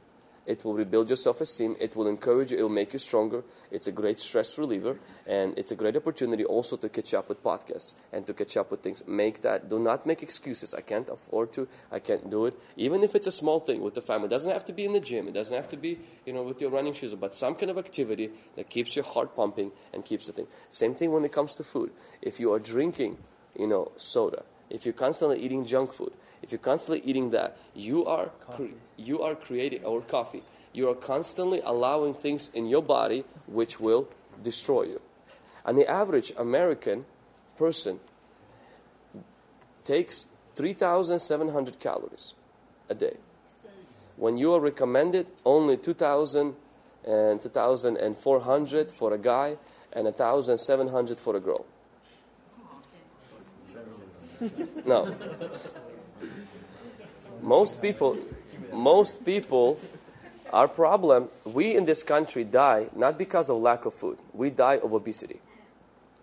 It 0.46 0.64
will 0.64 0.72
rebuild 0.72 1.10
your 1.10 1.16
self 1.16 1.42
esteem. 1.42 1.76
It 1.78 1.94
will 1.94 2.06
encourage 2.06 2.52
you. 2.52 2.58
It 2.58 2.62
will 2.62 2.70
make 2.70 2.94
you 2.94 2.98
stronger. 2.98 3.44
It's 3.70 3.86
a 3.86 3.92
great 3.92 4.18
stress 4.18 4.56
reliever. 4.56 4.98
And 5.26 5.56
it's 5.58 5.70
a 5.70 5.76
great 5.76 5.94
opportunity 5.94 6.42
also 6.42 6.78
to 6.78 6.88
catch 6.88 7.12
up 7.12 7.28
with 7.28 7.44
podcasts 7.44 7.92
and 8.14 8.26
to 8.26 8.32
catch 8.32 8.56
up 8.56 8.70
with 8.70 8.80
things. 8.80 9.06
Make 9.06 9.42
that. 9.42 9.68
Do 9.68 9.78
not 9.78 10.06
make 10.06 10.22
excuses. 10.22 10.72
I 10.72 10.80
can't 10.80 11.10
afford 11.10 11.52
to. 11.52 11.68
I 11.92 11.98
can't 11.98 12.30
do 12.30 12.46
it. 12.46 12.58
Even 12.78 13.02
if 13.02 13.14
it's 13.14 13.26
a 13.26 13.32
small 13.32 13.60
thing 13.60 13.82
with 13.82 13.92
the 13.92 14.00
family. 14.00 14.28
It 14.28 14.30
doesn't 14.30 14.50
have 14.50 14.64
to 14.64 14.72
be 14.72 14.86
in 14.86 14.94
the 14.94 15.00
gym. 15.00 15.28
It 15.28 15.34
doesn't 15.34 15.54
have 15.54 15.68
to 15.68 15.76
be, 15.76 15.98
you 16.24 16.32
know, 16.32 16.42
with 16.42 16.62
your 16.62 16.70
running 16.70 16.94
shoes. 16.94 17.12
But 17.14 17.34
some 17.34 17.54
kind 17.54 17.70
of 17.70 17.76
activity 17.76 18.30
that 18.56 18.70
keeps 18.70 18.96
your 18.96 19.04
heart 19.04 19.36
pumping 19.36 19.72
and 19.92 20.02
keeps 20.02 20.28
the 20.28 20.32
thing. 20.32 20.46
Same 20.70 20.94
thing 20.94 21.12
when 21.12 21.26
it 21.26 21.32
comes 21.32 21.54
to 21.56 21.62
food. 21.62 21.90
If 22.22 22.40
you 22.40 22.54
are 22.54 22.58
drinking, 22.58 23.18
you 23.54 23.66
know, 23.66 23.92
soda. 23.96 24.44
If 24.70 24.86
you're 24.86 24.94
constantly 24.94 25.40
eating 25.40 25.66
junk 25.66 25.92
food 25.92 26.12
if 26.42 26.52
you're 26.52 26.58
constantly 26.58 27.02
eating 27.04 27.30
that, 27.30 27.56
you 27.74 28.04
are 28.06 28.30
cre- 28.50 28.78
you 28.96 29.22
are 29.22 29.34
creating 29.34 29.84
or 29.84 30.00
coffee. 30.00 30.42
You 30.72 30.88
are 30.90 30.94
constantly 30.94 31.60
allowing 31.64 32.14
things 32.14 32.50
in 32.54 32.66
your 32.66 32.82
body 32.82 33.24
which 33.46 33.80
will 33.80 34.08
destroy 34.42 34.82
you. 34.82 35.00
And 35.64 35.76
the 35.76 35.88
average 35.90 36.32
American 36.36 37.04
person 37.56 38.00
takes 39.84 40.26
3,700 40.54 41.78
calories 41.78 42.34
a 42.88 42.94
day. 42.94 43.16
When 44.16 44.36
you 44.36 44.52
are 44.54 44.60
recommended 44.60 45.26
only 45.44 45.76
2,000 45.76 46.54
and 47.04 47.40
2,400 47.40 48.90
for 48.90 49.12
a 49.12 49.18
guy 49.18 49.56
and 49.92 50.04
1,700 50.04 51.18
for 51.18 51.36
a 51.36 51.40
girl. 51.40 51.64
No. 54.84 55.14
Most 57.42 57.80
people, 57.80 58.18
most 58.72 59.24
people, 59.24 59.78
our 60.52 60.68
problem, 60.68 61.28
we 61.44 61.76
in 61.76 61.84
this 61.84 62.02
country 62.02 62.44
die 62.44 62.88
not 62.94 63.18
because 63.18 63.50
of 63.50 63.58
lack 63.58 63.84
of 63.84 63.94
food, 63.94 64.18
we 64.32 64.50
die 64.50 64.78
of 64.78 64.92
obesity. 64.92 65.40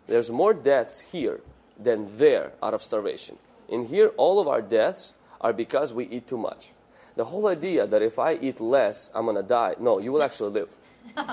There's 0.08 0.32
more 0.32 0.54
deaths 0.54 1.02
here 1.12 1.42
than 1.80 2.18
there 2.18 2.54
out 2.62 2.74
of 2.74 2.82
starvation. 2.82 3.38
In 3.68 3.88
here, 3.88 4.10
all 4.18 4.40
of 4.40 4.48
our 4.48 4.62
deaths 4.62 5.16
are 5.42 5.54
because 5.54 5.94
we 5.94 6.06
eat 6.06 6.28
too 6.28 6.38
much. 6.38 6.72
The 7.16 7.26
whole 7.26 7.48
idea 7.48 7.88
that 7.88 8.02
if 8.02 8.20
I 8.20 8.34
eat 8.36 8.60
less, 8.60 9.10
I'm 9.16 9.26
going 9.26 9.38
to 9.38 9.44
die. 9.44 9.76
No, 9.80 10.00
you 10.00 10.12
will 10.12 10.22
actually 10.22 10.52
live. 10.52 10.76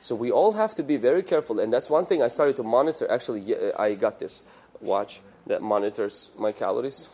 so 0.00 0.14
we 0.14 0.30
all 0.30 0.52
have 0.52 0.74
to 0.76 0.82
be 0.82 0.96
very 0.96 1.22
careful. 1.22 1.58
And 1.58 1.72
that's 1.72 1.90
one 1.90 2.06
thing 2.06 2.22
I 2.22 2.28
started 2.28 2.56
to 2.56 2.62
monitor. 2.62 3.10
Actually, 3.10 3.54
I 3.78 3.94
got 3.94 4.20
this 4.20 4.42
watch 4.80 5.20
that 5.46 5.60
monitors 5.60 6.30
my 6.38 6.52
calories 6.52 7.08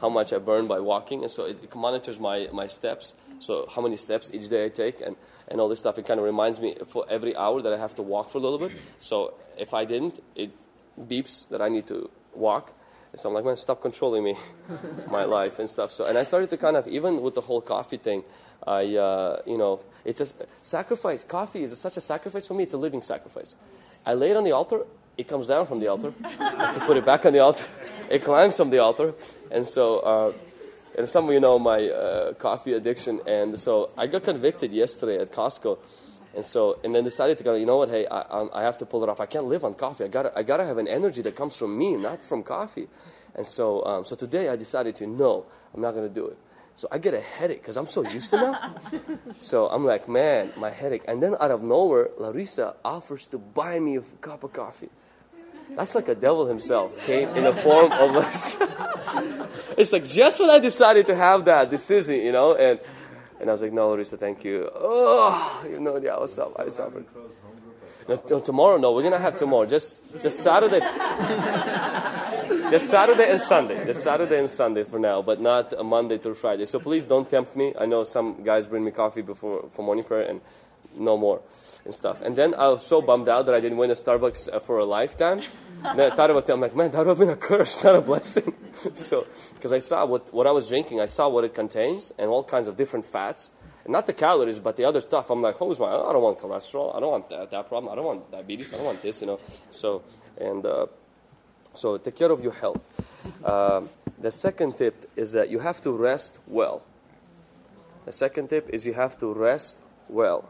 how 0.00 0.08
much 0.08 0.32
I 0.32 0.38
burn 0.38 0.66
by 0.66 0.80
walking, 0.80 1.22
and 1.22 1.30
so 1.30 1.44
it, 1.44 1.62
it, 1.62 1.74
monitors 1.74 2.18
my, 2.18 2.48
my 2.52 2.66
steps. 2.66 3.14
So 3.38 3.68
how 3.74 3.82
many 3.82 3.96
steps 3.96 4.30
each 4.32 4.48
day 4.48 4.64
I 4.64 4.68
take, 4.68 5.00
and, 5.00 5.16
and 5.48 5.60
all 5.60 5.68
this 5.68 5.80
stuff. 5.80 5.98
It 5.98 6.06
kind 6.06 6.18
of 6.18 6.26
reminds 6.26 6.60
me 6.60 6.76
for 6.86 7.04
every 7.08 7.36
hour 7.36 7.62
that 7.62 7.72
I 7.72 7.78
have 7.78 7.94
to 7.96 8.02
walk 8.02 8.30
for 8.30 8.38
a 8.38 8.40
little 8.40 8.58
bit. 8.58 8.76
So 8.98 9.34
if 9.56 9.74
I 9.74 9.84
didn't, 9.84 10.22
it 10.34 10.50
beeps 11.00 11.48
that 11.48 11.62
I 11.62 11.68
need 11.68 11.86
to 11.88 12.10
walk. 12.34 12.72
And 13.12 13.20
so 13.20 13.28
I'm 13.28 13.34
like, 13.34 13.44
man, 13.44 13.56
stop 13.56 13.80
controlling 13.80 14.22
me, 14.24 14.36
my 15.10 15.24
life 15.24 15.58
and 15.58 15.68
stuff. 15.68 15.92
So 15.92 16.06
and 16.06 16.18
I 16.18 16.24
started 16.24 16.50
to 16.50 16.56
kind 16.56 16.76
of 16.76 16.86
even 16.86 17.22
with 17.22 17.34
the 17.34 17.40
whole 17.40 17.60
coffee 17.60 17.96
thing. 17.96 18.24
I, 18.66 18.96
uh, 18.96 19.40
you 19.46 19.56
know, 19.56 19.80
it's 20.04 20.20
a 20.20 20.26
sacrifice. 20.62 21.22
Coffee 21.24 21.62
is 21.62 21.78
such 21.78 21.96
a 21.96 22.00
sacrifice 22.00 22.46
for 22.46 22.54
me. 22.54 22.64
It's 22.64 22.74
a 22.74 22.78
living 22.78 23.00
sacrifice. 23.00 23.54
I 24.04 24.14
lay 24.14 24.30
it 24.30 24.36
on 24.36 24.44
the 24.44 24.52
altar 24.52 24.84
it 25.18 25.26
comes 25.26 25.48
down 25.48 25.66
from 25.66 25.80
the 25.80 25.88
altar. 25.88 26.14
I 26.24 26.66
have 26.66 26.74
to 26.74 26.80
put 26.86 26.96
it 26.96 27.04
back 27.04 27.26
on 27.26 27.32
the 27.32 27.40
altar. 27.40 27.64
It 28.08 28.22
climbs 28.22 28.56
from 28.56 28.70
the 28.70 28.78
altar. 28.78 29.14
And 29.50 29.66
so, 29.66 29.98
uh, 30.00 30.32
and 30.96 31.08
some 31.08 31.26
of 31.26 31.32
you 31.32 31.40
know 31.40 31.58
my 31.58 31.88
uh, 31.88 32.32
coffee 32.34 32.72
addiction. 32.72 33.20
And 33.26 33.58
so 33.58 33.90
I 33.96 34.06
got 34.06 34.24
convicted 34.24 34.72
yesterday 34.72 35.18
at 35.18 35.30
Costco. 35.32 35.78
And 36.34 36.44
so, 36.44 36.78
and 36.84 36.94
then 36.94 37.04
decided 37.04 37.38
to 37.38 37.44
go, 37.44 37.54
you 37.54 37.66
know 37.66 37.78
what, 37.78 37.88
hey, 37.88 38.06
I, 38.06 38.46
I 38.52 38.62
have 38.62 38.78
to 38.78 38.86
pull 38.86 39.02
it 39.02 39.08
off. 39.08 39.20
I 39.20 39.26
can't 39.26 39.46
live 39.46 39.64
on 39.64 39.74
coffee. 39.74 40.04
I 40.04 40.08
gotta, 40.08 40.36
I 40.36 40.42
gotta 40.42 40.64
have 40.64 40.78
an 40.78 40.86
energy 40.86 41.22
that 41.22 41.34
comes 41.34 41.58
from 41.58 41.76
me, 41.76 41.96
not 41.96 42.24
from 42.24 42.42
coffee. 42.42 42.88
And 43.34 43.46
so, 43.46 43.84
um, 43.84 44.04
so 44.04 44.14
today 44.14 44.48
I 44.48 44.56
decided 44.56 44.96
to, 44.96 45.06
no, 45.06 45.46
I'm 45.74 45.80
not 45.80 45.94
gonna 45.94 46.08
do 46.08 46.26
it. 46.26 46.38
So 46.74 46.86
I 46.92 46.98
get 46.98 47.12
a 47.12 47.20
headache 47.20 47.60
because 47.60 47.76
I'm 47.76 47.88
so 47.88 48.08
used 48.08 48.30
to 48.30 48.36
now. 48.36 48.74
so 49.40 49.66
I'm 49.68 49.84
like, 49.84 50.08
man, 50.08 50.52
my 50.56 50.70
headache. 50.70 51.02
And 51.08 51.20
then 51.20 51.34
out 51.40 51.50
of 51.50 51.60
nowhere, 51.62 52.10
Larissa 52.18 52.76
offers 52.84 53.26
to 53.28 53.38
buy 53.38 53.80
me 53.80 53.96
a 53.96 54.02
cup 54.20 54.44
of 54.44 54.52
coffee. 54.52 54.90
That's 55.76 55.94
like 55.94 56.08
a 56.08 56.14
devil 56.14 56.46
himself 56.46 56.98
came 57.04 57.28
in 57.30 57.44
the 57.44 57.52
form 57.52 57.92
of 57.92 58.16
us. 58.16 58.56
it's 59.78 59.92
like 59.92 60.04
just 60.04 60.40
when 60.40 60.50
I 60.50 60.58
decided 60.58 61.06
to 61.06 61.14
have 61.14 61.44
that 61.44 61.70
decision, 61.70 62.16
you 62.16 62.32
know, 62.32 62.54
and 62.56 62.80
and 63.40 63.48
I 63.48 63.52
was 63.52 63.62
like, 63.62 63.72
no, 63.72 63.90
Larissa, 63.90 64.16
thank 64.16 64.44
you. 64.44 64.68
Oh, 64.74 65.64
you 65.68 65.78
know, 65.78 65.96
yeah, 65.96 66.14
I 66.14 66.20
was 66.20 66.38
I 66.38 66.68
suffered. 66.68 67.06
No, 68.08 68.16
t- 68.16 68.40
tomorrow, 68.40 68.78
no, 68.78 68.92
we're 68.92 69.02
gonna 69.02 69.18
have 69.18 69.36
tomorrow. 69.36 69.66
Just, 69.66 70.06
just 70.18 70.40
Saturday. 70.40 70.80
just 72.70 72.88
Saturday 72.88 73.30
and 73.30 73.40
Sunday. 73.40 73.84
Just 73.84 74.02
Saturday 74.02 74.38
and 74.38 74.48
Sunday 74.48 74.84
for 74.84 74.98
now, 74.98 75.20
but 75.20 75.40
not 75.40 75.74
Monday 75.84 76.16
through 76.16 76.34
Friday. 76.34 76.64
So 76.64 76.80
please 76.80 77.04
don't 77.04 77.28
tempt 77.28 77.54
me. 77.54 77.74
I 77.78 77.84
know 77.84 78.04
some 78.04 78.42
guys 78.42 78.66
bring 78.66 78.82
me 78.82 78.90
coffee 78.92 79.20
before 79.20 79.68
for 79.70 79.82
morning 79.82 80.04
prayer, 80.04 80.22
and 80.22 80.40
no 80.96 81.16
more 81.16 81.42
and 81.84 81.94
stuff. 81.94 82.22
And 82.22 82.36
then 82.36 82.54
I 82.54 82.68
was 82.68 82.86
so 82.86 83.00
bummed 83.00 83.28
out 83.28 83.46
that 83.46 83.54
I 83.54 83.60
didn't 83.60 83.78
win 83.78 83.90
a 83.90 83.94
Starbucks 83.94 84.52
uh, 84.52 84.58
for 84.60 84.78
a 84.78 84.84
lifetime. 84.84 85.42
And 85.84 85.98
then 85.98 86.12
I 86.12 86.14
thought 86.14 86.30
about 86.30 86.48
it. 86.48 86.52
I'm 86.52 86.60
like, 86.60 86.74
man, 86.74 86.90
that 86.90 86.98
would 86.98 87.08
have 87.08 87.18
been 87.18 87.30
a 87.30 87.36
curse, 87.36 87.82
not 87.88 87.94
a 87.94 88.00
blessing. 88.00 88.54
so, 88.94 89.26
because 89.54 89.72
I 89.72 89.78
saw 89.78 90.04
what, 90.04 90.32
what 90.32 90.46
I 90.46 90.50
was 90.50 90.68
drinking, 90.68 91.00
I 91.00 91.06
saw 91.06 91.28
what 91.28 91.44
it 91.44 91.54
contains 91.54 92.12
and 92.18 92.30
all 92.30 92.44
kinds 92.44 92.66
of 92.66 92.76
different 92.76 93.04
fats. 93.04 93.50
And 93.84 93.92
not 93.92 94.06
the 94.06 94.12
calories, 94.12 94.58
but 94.58 94.76
the 94.76 94.84
other 94.84 95.00
stuff. 95.00 95.30
I'm 95.30 95.40
like, 95.40 95.56
who's 95.56 95.78
my? 95.78 95.86
I 95.86 96.12
don't 96.12 96.22
want 96.22 96.38
cholesterol. 96.38 96.94
I 96.94 97.00
don't 97.00 97.10
want 97.10 97.28
that, 97.30 97.50
that 97.50 97.68
problem. 97.68 97.92
I 97.92 97.96
don't 97.96 98.04
want 98.04 98.30
diabetes. 98.30 98.74
I 98.74 98.76
don't 98.76 98.86
want 98.86 99.02
this, 99.02 99.20
you 99.20 99.26
know. 99.26 99.40
So, 99.70 100.02
and 100.38 100.66
uh, 100.66 100.86
so 101.74 101.96
take 101.96 102.16
care 102.16 102.30
of 102.30 102.42
your 102.42 102.52
health. 102.52 102.88
Um, 103.44 103.88
the 104.20 104.30
second 104.30 104.76
tip 104.76 105.10
is 105.16 105.32
that 105.32 105.48
you 105.48 105.60
have 105.60 105.80
to 105.82 105.92
rest 105.92 106.40
well. 106.46 106.82
The 108.04 108.12
second 108.12 108.48
tip 108.48 108.68
is 108.70 108.84
you 108.84 108.94
have 108.94 109.16
to 109.18 109.32
rest 109.32 109.80
well. 110.08 110.48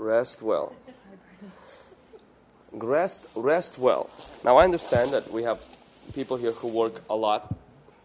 Rest 0.00 0.40
well. 0.40 0.74
Rest, 2.72 3.26
rest 3.34 3.78
well. 3.78 4.08
Now, 4.42 4.56
I 4.56 4.64
understand 4.64 5.10
that 5.10 5.30
we 5.30 5.42
have 5.42 5.62
people 6.14 6.38
here 6.38 6.52
who 6.52 6.68
work 6.68 7.02
a 7.10 7.14
lot, 7.14 7.54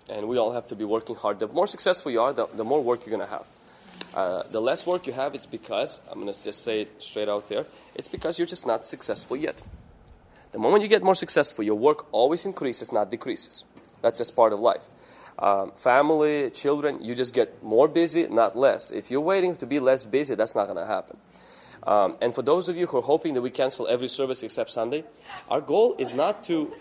and 0.09 0.27
we 0.27 0.37
all 0.37 0.51
have 0.51 0.67
to 0.67 0.75
be 0.75 0.83
working 0.83 1.15
hard. 1.15 1.39
The 1.39 1.47
more 1.47 1.67
successful 1.67 2.11
you 2.11 2.21
are, 2.21 2.33
the, 2.33 2.47
the 2.47 2.65
more 2.65 2.83
work 2.83 3.05
you're 3.05 3.15
going 3.15 3.25
to 3.25 3.33
have. 3.33 3.45
Uh, 4.13 4.43
the 4.51 4.59
less 4.59 4.85
work 4.85 5.07
you 5.07 5.13
have, 5.13 5.35
it's 5.35 5.45
because, 5.45 6.01
I'm 6.11 6.19
going 6.19 6.33
to 6.33 6.43
just 6.43 6.63
say 6.63 6.81
it 6.81 7.01
straight 7.01 7.29
out 7.29 7.47
there, 7.47 7.65
it's 7.95 8.09
because 8.09 8.37
you're 8.37 8.45
just 8.45 8.67
not 8.67 8.85
successful 8.85 9.37
yet. 9.37 9.61
The 10.51 10.59
moment 10.59 10.83
you 10.83 10.89
get 10.89 11.01
more 11.01 11.15
successful, 11.15 11.63
your 11.63 11.75
work 11.75 12.11
always 12.11 12.45
increases, 12.45 12.91
not 12.91 13.09
decreases. 13.09 13.63
That's 14.01 14.19
just 14.19 14.35
part 14.35 14.51
of 14.51 14.59
life. 14.59 14.83
Um, 15.39 15.71
family, 15.77 16.49
children, 16.49 17.01
you 17.01 17.15
just 17.15 17.33
get 17.33 17.63
more 17.63 17.87
busy, 17.87 18.27
not 18.27 18.57
less. 18.57 18.91
If 18.91 19.09
you're 19.09 19.21
waiting 19.21 19.55
to 19.55 19.65
be 19.65 19.79
less 19.79 20.03
busy, 20.03 20.35
that's 20.35 20.57
not 20.57 20.65
going 20.65 20.77
to 20.77 20.85
happen. 20.85 21.17
Um, 21.85 22.17
and 22.21 22.33
for 22.33 22.41
those 22.41 22.67
of 22.67 22.75
you 22.75 22.87
who 22.87 22.97
are 22.97 23.03
hoping 23.03 23.35
that 23.35 23.41
we 23.41 23.51
cancel 23.51 23.87
every 23.87 24.07
service 24.07 24.41
except 24.41 24.71
Sunday, 24.71 25.03
our 25.49 25.61
goal 25.61 25.95
is 25.99 26.13
not 26.13 26.43
to. 26.45 26.73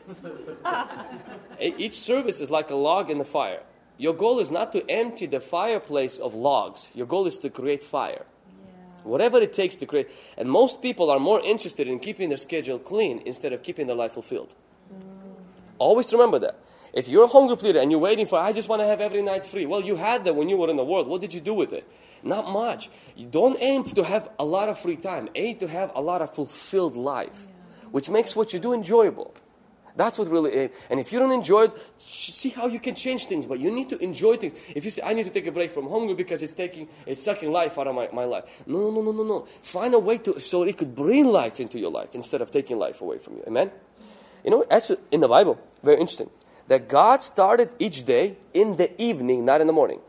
each 1.60 1.92
service 1.92 2.40
is 2.40 2.50
like 2.50 2.70
a 2.70 2.74
log 2.74 3.10
in 3.10 3.18
the 3.18 3.24
fire. 3.24 3.60
Your 3.98 4.14
goal 4.14 4.40
is 4.40 4.50
not 4.50 4.72
to 4.72 4.88
empty 4.90 5.26
the 5.26 5.40
fireplace 5.40 6.18
of 6.18 6.34
logs. 6.34 6.90
Your 6.94 7.06
goal 7.06 7.26
is 7.26 7.38
to 7.38 7.50
create 7.50 7.84
fire. 7.84 8.24
Whatever 9.04 9.38
it 9.38 9.52
takes 9.52 9.76
to 9.76 9.86
create. 9.86 10.08
And 10.38 10.50
most 10.50 10.80
people 10.80 11.10
are 11.10 11.20
more 11.20 11.40
interested 11.40 11.86
in 11.86 11.98
keeping 11.98 12.30
their 12.30 12.38
schedule 12.38 12.78
clean 12.78 13.22
instead 13.26 13.52
of 13.52 13.62
keeping 13.62 13.86
their 13.86 13.96
life 13.96 14.12
fulfilled. 14.12 14.54
Always 15.78 16.12
remember 16.12 16.38
that. 16.38 16.58
If 16.94 17.08
you're 17.08 17.24
a 17.24 17.28
hungry 17.28 17.56
pleader 17.56 17.80
and 17.80 17.90
you're 17.90 18.00
waiting 18.00 18.24
for, 18.24 18.38
I 18.38 18.52
just 18.52 18.68
want 18.68 18.80
to 18.80 18.86
have 18.86 19.00
every 19.00 19.20
night 19.20 19.44
free. 19.44 19.66
Well, 19.66 19.80
you 19.80 19.96
had 19.96 20.24
that 20.24 20.36
when 20.36 20.48
you 20.48 20.56
were 20.56 20.70
in 20.70 20.76
the 20.76 20.84
world. 20.84 21.08
What 21.08 21.20
did 21.20 21.34
you 21.34 21.40
do 21.40 21.52
with 21.52 21.72
it? 21.72 21.84
Not 22.22 22.52
much. 22.52 22.88
You 23.16 23.26
don't 23.26 23.60
aim 23.60 23.82
to 23.82 24.04
have 24.04 24.30
a 24.38 24.44
lot 24.44 24.68
of 24.68 24.78
free 24.78 24.96
time. 24.96 25.28
Aim 25.34 25.58
to 25.58 25.66
have 25.66 25.90
a 25.96 26.00
lot 26.00 26.22
of 26.22 26.32
fulfilled 26.32 26.94
life, 26.94 27.48
which 27.90 28.08
makes 28.08 28.36
what 28.36 28.52
you 28.52 28.60
do 28.60 28.72
enjoyable. 28.72 29.34
That's 29.96 30.18
what 30.18 30.28
really 30.28 30.52
aim. 30.54 30.70
And 30.88 31.00
if 31.00 31.12
you 31.12 31.18
don't 31.18 31.32
enjoy 31.32 31.64
it, 31.64 31.72
see 31.98 32.50
how 32.50 32.68
you 32.68 32.78
can 32.78 32.94
change 32.94 33.26
things. 33.26 33.44
But 33.44 33.58
you 33.58 33.72
need 33.72 33.88
to 33.90 33.98
enjoy 33.98 34.36
things. 34.36 34.54
If 34.74 34.84
you 34.84 34.90
say, 34.90 35.02
I 35.04 35.14
need 35.14 35.24
to 35.24 35.30
take 35.30 35.48
a 35.48 35.52
break 35.52 35.72
from 35.72 35.90
hunger 35.90 36.14
because 36.14 36.44
it's 36.44 36.54
taking, 36.54 36.88
it's 37.06 37.22
sucking 37.22 37.50
life 37.50 37.76
out 37.76 37.88
of 37.88 37.94
my, 37.96 38.08
my 38.12 38.24
life. 38.24 38.64
No, 38.68 38.90
no, 38.90 39.02
no, 39.02 39.10
no, 39.10 39.24
no. 39.24 39.40
Find 39.62 39.94
a 39.94 39.98
way 39.98 40.18
to, 40.18 40.40
so 40.40 40.62
it 40.62 40.78
could 40.78 40.94
bring 40.94 41.26
life 41.26 41.58
into 41.58 41.78
your 41.80 41.90
life 41.90 42.14
instead 42.14 42.40
of 42.40 42.52
taking 42.52 42.78
life 42.78 43.00
away 43.00 43.18
from 43.18 43.34
you. 43.34 43.44
Amen? 43.48 43.72
You 44.44 44.50
know, 44.50 44.64
actually, 44.70 44.98
in 45.10 45.20
the 45.20 45.28
Bible, 45.28 45.58
very 45.82 45.98
interesting, 45.98 46.30
that 46.68 46.88
God 46.88 47.22
started 47.22 47.70
each 47.78 48.04
day 48.04 48.36
in 48.52 48.76
the 48.76 48.90
evening, 49.00 49.44
not 49.44 49.60
in 49.60 49.66
the 49.66 49.72
morning. 49.72 50.00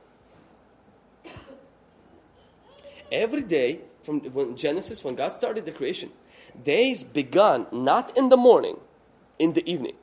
Every 3.12 3.44
day, 3.44 3.80
from 4.04 4.56
Genesis, 4.56 5.04
when 5.04 5.16
God 5.16 5.34
started 5.34 5.66
the 5.66 5.72
creation, 5.72 6.12
days 6.64 7.04
began 7.04 7.68
not 7.72 8.18
in 8.18 8.30
the 8.30 8.38
morning, 8.38 8.78
in 9.40 9.54
the 9.54 9.70
evening. 9.70 9.96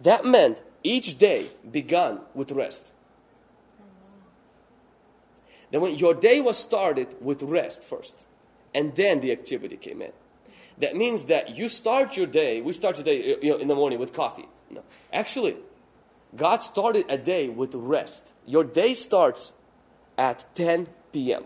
That 0.00 0.24
meant 0.24 0.62
each 0.82 1.18
day 1.18 1.48
began 1.70 2.20
with 2.34 2.52
rest. 2.52 2.92
Then 5.70 5.80
when 5.80 5.96
your 5.96 6.14
day 6.14 6.40
was 6.40 6.58
started 6.58 7.16
with 7.20 7.42
rest 7.42 7.82
first, 7.84 8.26
and 8.74 8.94
then 8.94 9.20
the 9.20 9.32
activity 9.32 9.76
came 9.76 10.02
in. 10.02 10.12
That 10.78 10.96
means 10.96 11.26
that 11.26 11.56
you 11.56 11.68
start 11.68 12.16
your 12.16 12.26
day, 12.26 12.60
we 12.60 12.72
start 12.72 12.96
your 12.96 13.04
day 13.04 13.38
you 13.42 13.50
know, 13.50 13.58
in 13.58 13.68
the 13.68 13.74
morning 13.74 13.98
with 13.98 14.12
coffee. 14.12 14.48
No. 14.74 14.82
Actually, 15.12 15.56
God 16.36 16.62
started 16.62 17.06
a 17.08 17.16
day 17.16 17.48
with 17.48 17.74
rest. 17.74 18.32
Your 18.46 18.64
day 18.64 18.94
starts 18.94 19.52
at 20.18 20.44
10 20.54 20.88
p.m. 21.12 21.44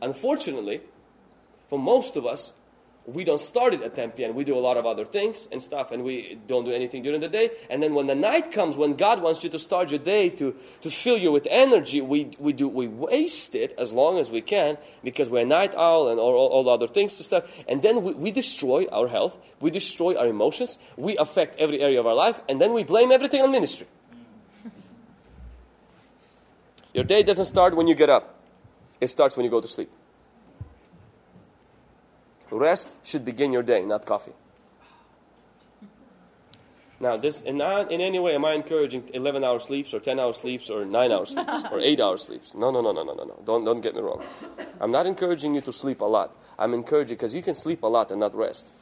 Unfortunately, 0.00 0.80
for 1.68 1.78
most 1.78 2.16
of 2.16 2.24
us, 2.24 2.52
we 3.08 3.24
don't 3.24 3.40
start 3.40 3.72
it 3.72 3.82
at 3.82 3.94
10 3.94 4.10
p.m. 4.10 4.34
We 4.34 4.44
do 4.44 4.56
a 4.56 4.60
lot 4.60 4.76
of 4.76 4.84
other 4.84 5.06
things 5.06 5.48
and 5.50 5.62
stuff, 5.62 5.92
and 5.92 6.04
we 6.04 6.38
don't 6.46 6.64
do 6.64 6.72
anything 6.72 7.02
during 7.02 7.20
the 7.20 7.28
day. 7.28 7.50
And 7.70 7.82
then 7.82 7.94
when 7.94 8.06
the 8.06 8.14
night 8.14 8.52
comes, 8.52 8.76
when 8.76 8.96
God 8.96 9.22
wants 9.22 9.42
you 9.42 9.48
to 9.50 9.58
start 9.58 9.90
your 9.90 9.98
day 9.98 10.28
to, 10.30 10.54
to 10.82 10.90
fill 10.90 11.16
you 11.16 11.32
with 11.32 11.48
energy, 11.50 12.02
we, 12.02 12.30
we 12.38 12.52
do 12.52 12.68
we 12.68 12.86
waste 12.86 13.54
it 13.54 13.74
as 13.78 13.94
long 13.94 14.18
as 14.18 14.30
we 14.30 14.42
can 14.42 14.76
because 15.02 15.30
we're 15.30 15.42
a 15.42 15.46
night 15.46 15.74
owl 15.74 16.08
and 16.08 16.20
all, 16.20 16.34
all, 16.34 16.48
all 16.48 16.68
other 16.68 16.86
things 16.86 17.16
and 17.16 17.24
stuff. 17.24 17.64
And 17.66 17.82
then 17.82 18.02
we, 18.02 18.12
we 18.12 18.30
destroy 18.30 18.86
our 18.92 19.08
health, 19.08 19.38
we 19.60 19.70
destroy 19.70 20.14
our 20.14 20.26
emotions, 20.26 20.78
we 20.98 21.16
affect 21.16 21.56
every 21.56 21.80
area 21.80 22.00
of 22.00 22.06
our 22.06 22.14
life, 22.14 22.42
and 22.46 22.60
then 22.60 22.74
we 22.74 22.84
blame 22.84 23.10
everything 23.10 23.40
on 23.40 23.50
ministry. 23.50 23.86
Your 26.92 27.04
day 27.04 27.22
doesn't 27.22 27.46
start 27.46 27.74
when 27.74 27.86
you 27.86 27.94
get 27.94 28.10
up. 28.10 28.34
It 29.00 29.08
starts 29.08 29.36
when 29.36 29.44
you 29.44 29.50
go 29.50 29.60
to 29.60 29.68
sleep. 29.68 29.90
Rest 32.58 32.90
should 33.04 33.24
begin 33.24 33.52
your 33.52 33.62
day, 33.62 33.84
not 33.84 34.04
coffee. 34.04 34.32
Now, 36.98 37.16
this, 37.16 37.44
and 37.44 37.58
not 37.58 37.92
in 37.92 38.00
any 38.00 38.18
way 38.18 38.34
am 38.34 38.44
I 38.44 38.54
encouraging 38.54 39.08
11 39.14 39.44
hour 39.44 39.60
sleeps 39.60 39.94
or 39.94 40.00
10 40.00 40.18
hour 40.18 40.32
sleeps 40.32 40.68
or 40.68 40.84
9 40.84 41.12
hour 41.12 41.24
sleeps 41.24 41.62
or 41.70 41.78
8 41.78 42.00
hour 42.00 42.16
sleeps. 42.16 42.56
No, 42.56 42.72
no, 42.72 42.80
no, 42.80 42.90
no, 42.90 43.04
no, 43.04 43.14
no, 43.14 43.22
no. 43.22 43.40
Don't, 43.44 43.64
don't 43.64 43.80
get 43.80 43.94
me 43.94 44.00
wrong. 44.00 44.24
I'm 44.80 44.90
not 44.90 45.06
encouraging 45.06 45.54
you 45.54 45.60
to 45.60 45.72
sleep 45.72 46.00
a 46.00 46.04
lot. 46.04 46.34
I'm 46.58 46.74
encouraging 46.74 47.16
because 47.16 47.32
you 47.32 47.42
can 47.42 47.54
sleep 47.54 47.84
a 47.84 47.86
lot 47.86 48.10
and 48.10 48.18
not 48.18 48.34
rest. 48.34 48.72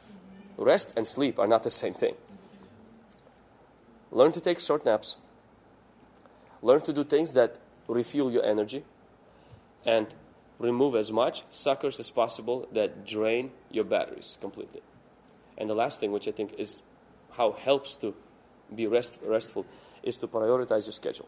Rest 0.57 0.97
and 0.97 1.07
sleep 1.07 1.37
are 1.37 1.45
not 1.45 1.61
the 1.61 1.69
same 1.69 1.93
thing. 1.93 2.15
Learn 4.09 4.31
to 4.31 4.41
take 4.41 4.59
short 4.59 4.85
naps. 4.85 5.17
Learn 6.63 6.81
to 6.81 6.93
do 6.93 7.03
things 7.03 7.33
that 7.33 7.59
refuel 7.87 8.31
your 8.31 8.43
energy. 8.43 8.83
And 9.85 10.07
remove 10.59 10.95
as 10.95 11.11
much 11.11 11.43
suckers 11.49 11.99
as 11.99 12.09
possible 12.09 12.67
that 12.71 13.05
drain 13.05 13.51
your 13.71 13.83
batteries 13.83 14.37
completely. 14.41 14.81
And 15.57 15.69
the 15.69 15.75
last 15.75 15.99
thing, 15.99 16.11
which 16.11 16.27
I 16.27 16.31
think 16.31 16.53
is 16.57 16.83
how 17.31 17.51
helps 17.51 17.95
to 17.97 18.15
be 18.73 18.87
rest, 18.87 19.19
restful, 19.23 19.65
is 20.03 20.17
to 20.17 20.27
prioritize 20.27 20.85
your 20.85 20.93
schedule. 20.93 21.27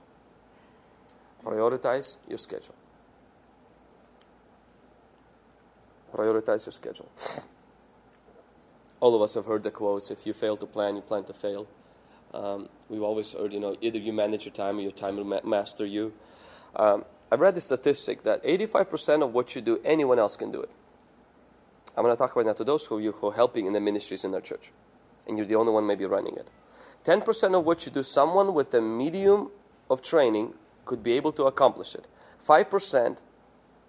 Prioritize 1.43 2.17
your 2.27 2.37
schedule. 2.37 2.75
Prioritize 6.13 6.65
your 6.65 6.73
schedule. 6.73 7.09
All 8.99 9.15
of 9.15 9.21
us 9.21 9.35
have 9.35 9.45
heard 9.45 9.63
the 9.63 9.71
quotes 9.71 10.11
if 10.11 10.25
you 10.25 10.33
fail 10.33 10.57
to 10.57 10.65
plan, 10.65 10.95
you 10.95 11.01
plan 11.01 11.23
to 11.25 11.33
fail. 11.33 11.67
Um, 12.33 12.69
we've 12.89 13.01
always 13.01 13.31
heard, 13.33 13.53
you 13.53 13.59
know, 13.59 13.77
either 13.81 13.97
you 13.97 14.11
manage 14.11 14.45
your 14.45 14.53
time 14.53 14.77
or 14.77 14.81
your 14.81 14.91
time 14.91 15.15
will 15.15 15.23
ma- 15.23 15.39
master 15.43 15.85
you. 15.85 16.13
Um, 16.75 17.05
I 17.31 17.35
read 17.35 17.55
the 17.55 17.61
statistic 17.61 18.23
that 18.23 18.43
85% 18.43 19.23
of 19.23 19.33
what 19.33 19.55
you 19.55 19.61
do, 19.61 19.79
anyone 19.85 20.19
else 20.19 20.35
can 20.35 20.51
do 20.51 20.61
it. 20.61 20.69
I'm 21.95 22.03
going 22.03 22.15
to 22.15 22.17
talk 22.17 22.35
right 22.35 22.45
now 22.45 22.53
to 22.53 22.63
those 22.63 22.85
who 22.85 22.99
you 22.99 23.11
who 23.11 23.27
are 23.27 23.33
helping 23.33 23.65
in 23.65 23.73
the 23.73 23.79
ministries 23.79 24.23
in 24.23 24.31
their 24.31 24.41
church, 24.41 24.71
and 25.27 25.37
you're 25.37 25.47
the 25.47 25.55
only 25.55 25.71
one 25.71 25.85
maybe 25.85 26.05
running 26.05 26.35
it. 26.35 26.49
10% 27.05 27.57
of 27.57 27.65
what 27.65 27.85
you 27.85 27.91
do, 27.91 28.03
someone 28.03 28.53
with 28.53 28.73
a 28.73 28.81
medium 28.81 29.49
of 29.89 30.01
training 30.01 30.53
could 30.85 31.03
be 31.03 31.13
able 31.13 31.31
to 31.33 31.43
accomplish 31.43 31.95
it. 31.95 32.07
5% 32.47 33.17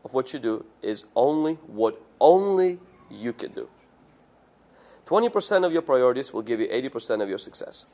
of 0.05 0.13
what 0.13 0.33
you 0.33 0.39
do 0.39 0.65
is 0.83 1.05
only 1.15 1.55
what 1.67 2.01
only 2.21 2.79
you 3.11 3.33
can 3.33 3.53
do. 3.53 3.69
20% 5.07 5.67
of 5.67 5.73
your 5.73 5.83
priorities 5.83 6.33
will 6.33 6.43
give 6.43 6.61
you 6.61 6.69
80% 6.69 7.23
of 7.23 7.29
your 7.29 7.39
success. 7.39 7.87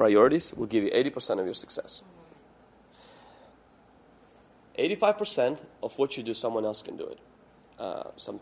Priorities 0.00 0.54
will 0.54 0.66
give 0.66 0.82
you 0.82 0.90
80% 0.90 1.40
of 1.40 1.44
your 1.44 1.52
success. 1.52 2.02
85% 4.78 5.60
of 5.82 5.98
what 5.98 6.16
you 6.16 6.22
do, 6.22 6.32
someone 6.32 6.64
else 6.64 6.80
can 6.80 6.96
do 6.96 7.04
it. 7.04 7.18
Uh, 7.78 8.04
some 8.16 8.40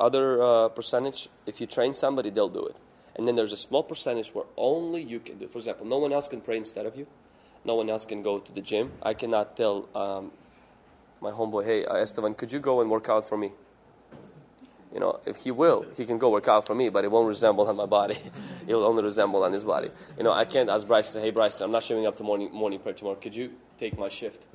other 0.00 0.42
uh, 0.42 0.68
percentage, 0.70 1.28
if 1.44 1.60
you 1.60 1.66
train 1.66 1.92
somebody, 1.92 2.30
they'll 2.30 2.48
do 2.48 2.64
it. 2.64 2.76
And 3.16 3.28
then 3.28 3.36
there's 3.36 3.52
a 3.52 3.62
small 3.68 3.82
percentage 3.82 4.30
where 4.34 4.46
only 4.56 5.02
you 5.02 5.20
can 5.20 5.36
do. 5.36 5.46
For 5.46 5.58
example, 5.58 5.84
no 5.84 5.98
one 5.98 6.10
else 6.10 6.26
can 6.26 6.40
pray 6.40 6.56
instead 6.56 6.86
of 6.86 6.96
you. 6.96 7.06
No 7.66 7.74
one 7.74 7.90
else 7.90 8.06
can 8.06 8.22
go 8.22 8.38
to 8.38 8.50
the 8.52 8.62
gym. 8.62 8.92
I 9.02 9.12
cannot 9.12 9.58
tell 9.58 9.90
um, 9.94 10.32
my 11.20 11.32
homeboy, 11.32 11.66
hey, 11.66 11.84
uh, 11.84 11.96
Esteban, 11.96 12.32
could 12.32 12.50
you 12.50 12.60
go 12.60 12.80
and 12.80 12.90
work 12.90 13.10
out 13.10 13.28
for 13.28 13.36
me? 13.36 13.52
You 14.94 15.00
know, 15.00 15.18
if 15.26 15.38
he 15.38 15.50
will, 15.50 15.84
he 15.96 16.04
can 16.04 16.18
go 16.18 16.30
work 16.30 16.46
out 16.46 16.66
for 16.66 16.74
me, 16.74 16.88
but 16.88 17.04
it 17.04 17.10
won't 17.10 17.26
resemble 17.26 17.66
on 17.66 17.74
my 17.74 17.84
body. 17.84 18.16
it 18.68 18.74
will 18.74 18.84
only 18.84 19.02
resemble 19.02 19.42
on 19.42 19.52
his 19.52 19.64
body. 19.64 19.90
You 20.16 20.22
know, 20.22 20.32
I 20.32 20.44
can't 20.44 20.70
ask 20.70 20.86
Bryson, 20.86 21.20
hey, 21.20 21.30
Bryson, 21.30 21.64
I'm 21.64 21.72
not 21.72 21.82
showing 21.82 22.06
up 22.06 22.14
to 22.16 22.22
morning, 22.22 22.52
morning 22.52 22.78
prayer 22.78 22.94
tomorrow. 22.94 23.16
Could 23.16 23.34
you 23.34 23.50
take 23.76 23.98
my 23.98 24.08
shift? 24.08 24.46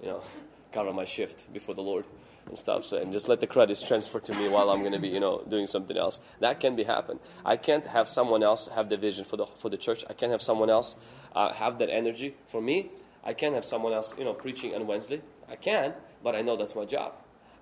You 0.00 0.08
know, 0.08 0.22
cover 0.72 0.94
my 0.94 1.04
shift 1.04 1.52
before 1.52 1.74
the 1.74 1.82
Lord 1.82 2.06
and 2.48 2.58
stuff. 2.58 2.84
So, 2.84 2.96
and 2.96 3.12
just 3.12 3.28
let 3.28 3.40
the 3.40 3.46
credits 3.46 3.82
transfer 3.82 4.18
to 4.18 4.34
me 4.34 4.48
while 4.48 4.70
I'm 4.70 4.80
going 4.80 4.92
to 4.92 4.98
be, 4.98 5.08
you 5.08 5.20
know, 5.20 5.44
doing 5.46 5.66
something 5.66 5.96
else. 5.96 6.20
That 6.40 6.58
can 6.58 6.74
be 6.74 6.84
happen. 6.84 7.18
I 7.44 7.56
can't 7.58 7.86
have 7.86 8.08
someone 8.08 8.42
else 8.42 8.68
have 8.68 8.88
the 8.88 8.96
vision 8.96 9.26
for 9.26 9.36
the 9.36 9.46
for 9.46 9.68
the 9.68 9.76
church. 9.76 10.04
I 10.08 10.14
can't 10.14 10.32
have 10.32 10.42
someone 10.42 10.70
else 10.70 10.96
uh, 11.36 11.52
have 11.52 11.78
that 11.80 11.90
energy. 11.90 12.34
For 12.46 12.62
me, 12.62 12.90
I 13.22 13.34
can't 13.34 13.54
have 13.54 13.64
someone 13.64 13.92
else, 13.92 14.14
you 14.16 14.24
know, 14.24 14.32
preaching 14.32 14.74
on 14.74 14.86
Wednesday. 14.86 15.20
I 15.50 15.56
can, 15.56 15.92
but 16.24 16.34
I 16.34 16.40
know 16.40 16.56
that's 16.56 16.74
my 16.74 16.86
job. 16.86 17.12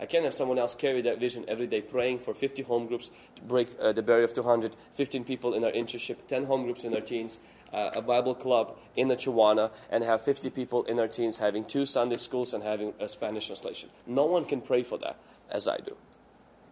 I 0.00 0.06
can't 0.06 0.24
have 0.24 0.32
someone 0.32 0.58
else 0.58 0.74
carry 0.74 1.02
that 1.02 1.20
vision 1.20 1.44
every 1.46 1.66
day, 1.66 1.82
praying 1.82 2.20
for 2.20 2.32
50 2.32 2.62
home 2.62 2.86
groups 2.86 3.10
to 3.36 3.42
break 3.42 3.68
uh, 3.78 3.92
the 3.92 4.02
barrier 4.02 4.24
of 4.24 4.32
200, 4.32 4.74
15 4.92 5.24
people 5.24 5.52
in 5.52 5.62
our 5.62 5.70
internship, 5.70 6.26
10 6.26 6.46
home 6.46 6.64
groups 6.64 6.84
in 6.84 6.94
our 6.94 7.02
teens, 7.02 7.40
uh, 7.72 7.90
a 7.94 8.00
Bible 8.00 8.34
club 8.34 8.78
in 8.96 9.08
the 9.08 9.16
Chihuahua, 9.16 9.68
and 9.90 10.02
have 10.02 10.22
50 10.22 10.48
people 10.50 10.84
in 10.84 10.98
our 10.98 11.06
teens 11.06 11.36
having 11.36 11.66
two 11.66 11.84
Sunday 11.84 12.16
schools 12.16 12.54
and 12.54 12.64
having 12.64 12.94
a 12.98 13.08
Spanish 13.08 13.46
translation. 13.46 13.90
No 14.06 14.24
one 14.24 14.46
can 14.46 14.62
pray 14.62 14.82
for 14.82 14.96
that 14.98 15.18
as 15.50 15.68
I 15.68 15.76
do. 15.76 15.96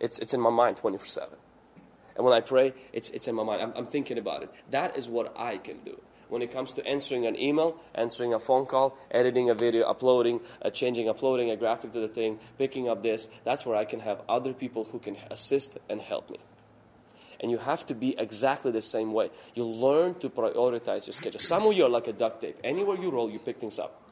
It's, 0.00 0.18
it's 0.18 0.32
in 0.32 0.40
my 0.40 0.50
mind 0.50 0.78
24 0.78 1.06
7. 1.06 1.36
And 2.16 2.24
when 2.24 2.32
I 2.32 2.40
pray, 2.40 2.72
it's, 2.92 3.10
it's 3.10 3.28
in 3.28 3.34
my 3.34 3.44
mind. 3.44 3.62
I'm, 3.62 3.72
I'm 3.76 3.86
thinking 3.86 4.16
about 4.16 4.42
it. 4.42 4.50
That 4.70 4.96
is 4.96 5.08
what 5.08 5.38
I 5.38 5.58
can 5.58 5.78
do 5.84 6.00
when 6.28 6.42
it 6.42 6.52
comes 6.52 6.72
to 6.74 6.86
answering 6.86 7.26
an 7.26 7.38
email, 7.38 7.80
answering 7.94 8.34
a 8.34 8.38
phone 8.38 8.66
call, 8.66 8.96
editing 9.10 9.50
a 9.50 9.54
video, 9.54 9.86
uploading, 9.86 10.40
uh, 10.62 10.70
changing, 10.70 11.08
uploading 11.08 11.50
a 11.50 11.56
graphic 11.56 11.92
to 11.92 12.00
the 12.00 12.08
thing, 12.08 12.38
picking 12.58 12.88
up 12.88 13.02
this, 13.02 13.28
that's 13.44 13.64
where 13.64 13.76
I 13.76 13.84
can 13.84 14.00
have 14.00 14.22
other 14.28 14.52
people 14.52 14.84
who 14.84 14.98
can 14.98 15.16
assist 15.30 15.78
and 15.88 16.00
help 16.00 16.30
me. 16.30 16.38
And 17.40 17.50
you 17.50 17.58
have 17.58 17.86
to 17.86 17.94
be 17.94 18.18
exactly 18.18 18.72
the 18.72 18.80
same 18.82 19.12
way. 19.12 19.30
You 19.54 19.64
learn 19.64 20.14
to 20.16 20.28
prioritize 20.28 21.06
your 21.06 21.14
schedule. 21.14 21.40
Some 21.40 21.66
of 21.66 21.74
you 21.74 21.84
are 21.84 21.88
like 21.88 22.08
a 22.08 22.12
duct 22.12 22.40
tape. 22.40 22.58
Anywhere 22.64 22.96
you 22.96 23.10
roll, 23.10 23.30
you 23.30 23.38
pick 23.38 23.60
things 23.60 23.78
up. 23.78 24.02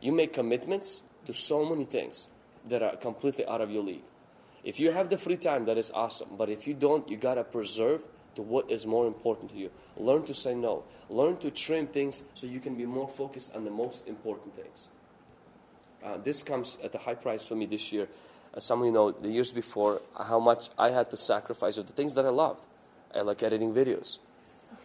You 0.00 0.12
make 0.12 0.32
commitments 0.32 1.02
to 1.26 1.32
so 1.32 1.64
many 1.64 1.84
things 1.84 2.28
that 2.68 2.82
are 2.82 2.96
completely 2.96 3.46
out 3.46 3.60
of 3.60 3.70
your 3.70 3.82
league. 3.82 4.04
If 4.62 4.80
you 4.80 4.92
have 4.92 5.10
the 5.10 5.18
free 5.18 5.36
time, 5.36 5.66
that 5.66 5.76
is 5.76 5.90
awesome. 5.90 6.36
But 6.38 6.48
if 6.48 6.66
you 6.66 6.74
don't, 6.74 7.08
you 7.08 7.16
got 7.16 7.34
to 7.34 7.44
preserve 7.44 8.06
to 8.34 8.42
what 8.42 8.70
is 8.70 8.86
more 8.86 9.06
important 9.06 9.50
to 9.50 9.56
you. 9.56 9.70
Learn 9.96 10.24
to 10.24 10.34
say 10.34 10.54
no. 10.54 10.84
Learn 11.08 11.36
to 11.38 11.50
trim 11.50 11.86
things 11.86 12.22
so 12.34 12.46
you 12.46 12.60
can 12.60 12.74
be 12.74 12.86
more 12.86 13.08
focused 13.08 13.54
on 13.54 13.64
the 13.64 13.70
most 13.70 14.08
important 14.08 14.54
things. 14.54 14.90
Uh, 16.04 16.18
this 16.18 16.42
comes 16.42 16.78
at 16.82 16.94
a 16.94 16.98
high 16.98 17.14
price 17.14 17.46
for 17.46 17.54
me 17.54 17.66
this 17.66 17.92
year. 17.92 18.08
Uh, 18.54 18.60
some 18.60 18.80
of 18.80 18.86
you 18.86 18.92
know 18.92 19.10
the 19.10 19.30
years 19.30 19.52
before 19.52 20.02
how 20.28 20.38
much 20.38 20.68
I 20.78 20.90
had 20.90 21.10
to 21.10 21.16
sacrifice 21.16 21.78
of 21.78 21.86
the 21.86 21.92
things 21.92 22.14
that 22.14 22.26
I 22.26 22.30
loved. 22.30 22.66
I 23.14 23.20
like 23.20 23.42
editing 23.42 23.72
videos, 23.72 24.18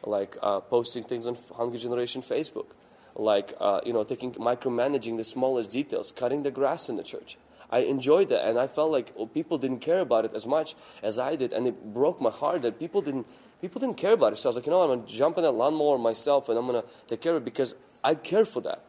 like 0.06 0.38
uh, 0.42 0.60
posting 0.60 1.04
things 1.04 1.28
on 1.28 1.36
Hungry 1.56 1.80
Generation 1.80 2.22
Facebook, 2.22 2.68
like 3.16 3.54
uh, 3.60 3.82
you 3.86 3.92
know 3.92 4.04
taking 4.04 4.34
micromanaging 4.34 5.18
the 5.18 5.24
smallest 5.24 5.72
details, 5.72 6.12
cutting 6.12 6.44
the 6.44 6.52
grass 6.52 6.90
in 6.90 6.96
the 6.96 7.04
church. 7.04 7.38
I 7.72 7.80
enjoyed 7.80 8.30
that, 8.30 8.48
and 8.48 8.58
I 8.58 8.68
felt 8.68 8.92
like 8.92 9.14
well, 9.16 9.28
people 9.28 9.58
didn't 9.58 9.80
care 9.80 10.00
about 10.00 10.26
it 10.26 10.34
as 10.34 10.48
much 10.48 10.76
as 11.04 11.20
I 11.20 11.36
did, 11.36 11.54
and 11.54 11.68
it 11.68 11.94
broke 11.94 12.20
my 12.20 12.32
heart 12.32 12.64
that 12.64 12.80
people 12.80 13.02
didn't 13.02 13.28
people 13.62 13.80
didn't 13.80 13.98
care 13.98 14.14
about 14.14 14.34
it. 14.34 14.38
So 14.38 14.48
I 14.48 14.50
was 14.50 14.56
like, 14.56 14.66
you 14.66 14.72
know, 14.72 14.82
I'm 14.82 15.00
gonna 15.00 15.08
jump 15.08 15.38
in 15.38 15.44
that 15.44 15.52
lawnmower 15.52 15.98
myself, 15.98 16.50
and 16.50 16.58
I'm 16.58 16.66
gonna 16.66 16.84
take 17.08 17.22
care 17.22 17.36
of 17.36 17.44
it 17.44 17.46
because 17.46 17.76
I 18.04 18.16
care 18.16 18.46
for 18.46 18.62
that. 18.62 18.84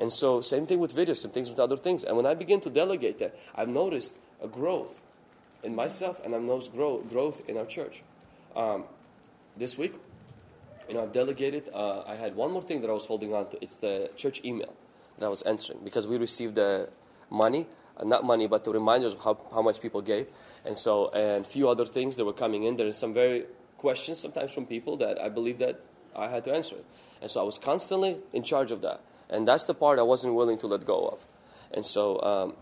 And 0.00 0.12
so, 0.12 0.40
same 0.40 0.66
thing 0.66 0.78
with 0.78 0.94
videos, 0.94 1.16
same 1.16 1.32
things 1.32 1.50
with 1.50 1.58
other 1.58 1.76
things. 1.76 2.04
And 2.04 2.16
when 2.16 2.26
I 2.26 2.34
begin 2.34 2.60
to 2.62 2.70
delegate 2.70 3.18
that, 3.18 3.36
I've 3.54 3.68
noticed 3.68 4.14
a 4.42 4.46
growth 4.46 5.00
in 5.62 5.74
myself, 5.74 6.20
and 6.24 6.34
I've 6.34 6.42
noticed 6.42 6.72
grow, 6.72 6.98
growth 6.98 7.42
in 7.48 7.56
our 7.56 7.66
church. 7.66 8.02
Um, 8.54 8.84
this 9.56 9.76
week, 9.76 9.94
you 10.88 10.94
know, 10.94 11.02
I've 11.02 11.12
delegated. 11.12 11.68
Uh, 11.74 12.02
I 12.06 12.14
had 12.14 12.36
one 12.36 12.52
more 12.52 12.62
thing 12.62 12.80
that 12.82 12.90
I 12.90 12.92
was 12.92 13.06
holding 13.06 13.34
on 13.34 13.48
to. 13.50 13.62
It's 13.62 13.78
the 13.78 14.10
church 14.16 14.40
email 14.44 14.74
that 15.18 15.26
I 15.26 15.28
was 15.28 15.42
answering 15.42 15.80
because 15.82 16.06
we 16.06 16.16
received 16.16 16.54
the 16.54 16.90
money 17.28 17.62
uh, 17.62 17.77
not 18.04 18.24
money, 18.24 18.46
but 18.46 18.64
the 18.64 18.72
reminders 18.72 19.14
of 19.14 19.20
how, 19.20 19.38
how 19.52 19.62
much 19.62 19.80
people 19.80 20.00
gave. 20.00 20.26
And 20.64 20.76
so, 20.76 21.08
and 21.10 21.44
a 21.44 21.48
few 21.48 21.68
other 21.68 21.86
things 21.86 22.16
that 22.16 22.24
were 22.24 22.32
coming 22.32 22.64
in. 22.64 22.76
There 22.76 22.86
are 22.86 22.92
some 22.92 23.14
very 23.14 23.46
questions 23.78 24.18
sometimes 24.18 24.52
from 24.52 24.66
people 24.66 24.96
that 24.98 25.20
I 25.20 25.28
believe 25.28 25.58
that 25.58 25.80
I 26.14 26.28
had 26.28 26.44
to 26.44 26.54
answer. 26.54 26.76
And 27.20 27.30
so 27.30 27.40
I 27.40 27.44
was 27.44 27.58
constantly 27.58 28.18
in 28.32 28.42
charge 28.42 28.70
of 28.70 28.82
that. 28.82 29.00
And 29.30 29.46
that's 29.46 29.64
the 29.64 29.74
part 29.74 29.98
I 29.98 30.02
wasn't 30.02 30.34
willing 30.34 30.58
to 30.58 30.66
let 30.66 30.84
go 30.84 31.08
of. 31.08 31.26
And 31.72 31.84
so, 31.84 32.20
um, 32.22 32.54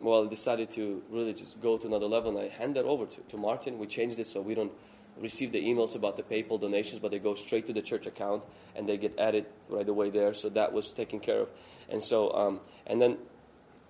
well, 0.00 0.24
I 0.24 0.28
decided 0.28 0.70
to 0.72 1.02
really 1.10 1.34
just 1.34 1.60
go 1.60 1.76
to 1.76 1.86
another 1.86 2.06
level, 2.06 2.36
and 2.36 2.38
I 2.38 2.48
hand 2.48 2.76
that 2.76 2.84
over 2.84 3.06
to, 3.06 3.20
to 3.20 3.36
Martin. 3.36 3.78
We 3.78 3.86
changed 3.86 4.18
it 4.18 4.26
so 4.26 4.40
we 4.40 4.54
don't 4.54 4.72
receive 5.20 5.52
the 5.52 5.62
emails 5.62 5.94
about 5.94 6.16
the 6.16 6.22
PayPal 6.22 6.60
donations, 6.60 6.98
but 6.98 7.10
they 7.10 7.18
go 7.18 7.34
straight 7.34 7.66
to 7.66 7.72
the 7.72 7.82
church 7.82 8.06
account 8.06 8.44
and 8.74 8.88
they 8.88 8.96
get 8.96 9.18
added 9.18 9.46
right 9.68 9.88
away 9.88 10.10
there. 10.10 10.32
So 10.34 10.48
that 10.50 10.72
was 10.72 10.92
taken 10.92 11.20
care 11.20 11.40
of. 11.40 11.48
And 11.88 12.02
so, 12.02 12.32
um, 12.32 12.60
and 12.86 13.00
then 13.00 13.18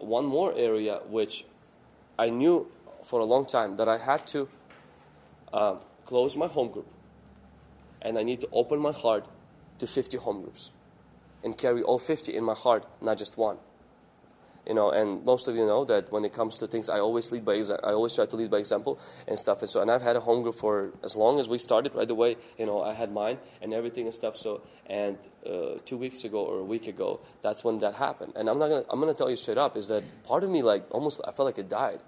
one 0.02 0.24
more 0.24 0.52
area 0.56 1.00
which 1.08 1.44
I 2.18 2.30
knew 2.30 2.70
for 3.04 3.20
a 3.20 3.24
long 3.24 3.46
time 3.46 3.76
that 3.76 3.88
I 3.88 3.98
had 3.98 4.26
to 4.28 4.48
uh, 5.52 5.76
close 6.04 6.36
my 6.36 6.46
home 6.46 6.70
group 6.70 6.86
and 8.00 8.18
I 8.18 8.22
need 8.22 8.40
to 8.40 8.48
open 8.52 8.78
my 8.78 8.92
heart 8.92 9.26
to 9.78 9.86
50 9.86 10.16
home 10.18 10.42
groups 10.42 10.72
and 11.44 11.56
carry 11.56 11.82
all 11.82 11.98
50 11.98 12.34
in 12.34 12.44
my 12.44 12.54
heart, 12.54 12.86
not 13.00 13.18
just 13.18 13.36
one. 13.36 13.58
You 14.66 14.74
know, 14.74 14.90
and 14.90 15.24
most 15.24 15.48
of 15.48 15.56
you 15.56 15.66
know 15.66 15.84
that 15.86 16.12
when 16.12 16.24
it 16.24 16.32
comes 16.32 16.58
to 16.58 16.68
things, 16.68 16.88
I 16.88 17.00
always 17.00 17.32
lead 17.32 17.44
by 17.44 17.56
exa- 17.56 17.80
I 17.82 17.90
always 17.92 18.14
try 18.14 18.26
to 18.26 18.36
lead 18.36 18.48
by 18.48 18.58
example 18.58 19.00
and 19.26 19.36
stuff. 19.36 19.60
And 19.60 19.68
so, 19.68 19.80
and 19.82 19.90
I've 19.90 20.02
had 20.02 20.14
a 20.14 20.20
home 20.20 20.42
group 20.42 20.54
for 20.54 20.92
as 21.02 21.16
long 21.16 21.40
as 21.40 21.48
we 21.48 21.58
started. 21.58 21.94
Right 21.96 22.08
away, 22.08 22.36
you 22.56 22.66
know, 22.66 22.80
I 22.80 22.94
had 22.94 23.10
mine 23.12 23.38
and 23.60 23.74
everything 23.74 24.04
and 24.04 24.14
stuff. 24.14 24.36
So, 24.36 24.62
and 24.86 25.18
uh, 25.44 25.78
two 25.84 25.96
weeks 25.96 26.22
ago 26.22 26.44
or 26.44 26.60
a 26.60 26.64
week 26.64 26.86
ago, 26.86 27.20
that's 27.42 27.64
when 27.64 27.80
that 27.80 27.94
happened. 27.96 28.34
And 28.36 28.48
I'm 28.48 28.60
not 28.60 28.68
gonna 28.68 28.84
I'm 28.88 29.00
gonna 29.00 29.14
tell 29.14 29.28
you 29.28 29.36
straight 29.36 29.58
up 29.58 29.76
is 29.76 29.88
that 29.88 30.04
part 30.22 30.44
of 30.44 30.50
me 30.50 30.62
like 30.62 30.84
almost 30.92 31.20
I 31.26 31.32
felt 31.32 31.46
like 31.46 31.58
it 31.58 31.68
died 31.68 32.00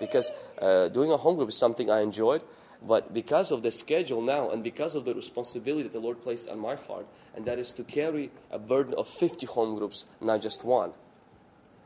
because 0.00 0.32
uh, 0.60 0.88
doing 0.88 1.12
a 1.12 1.16
home 1.16 1.36
group 1.36 1.50
is 1.50 1.56
something 1.56 1.88
I 1.88 2.00
enjoyed. 2.00 2.42
But 2.82 3.14
because 3.14 3.52
of 3.52 3.62
the 3.62 3.70
schedule 3.70 4.20
now 4.20 4.50
and 4.50 4.62
because 4.62 4.96
of 4.96 5.04
the 5.04 5.14
responsibility 5.14 5.84
that 5.84 5.92
the 5.92 6.00
Lord 6.00 6.22
placed 6.22 6.50
on 6.50 6.58
my 6.58 6.74
heart, 6.74 7.06
and 7.34 7.44
that 7.46 7.58
is 7.58 7.70
to 7.72 7.84
carry 7.84 8.30
a 8.50 8.58
burden 8.58 8.92
of 8.94 9.08
50 9.08 9.46
home 9.46 9.78
groups, 9.78 10.04
not 10.20 10.42
just 10.42 10.64
one 10.64 10.92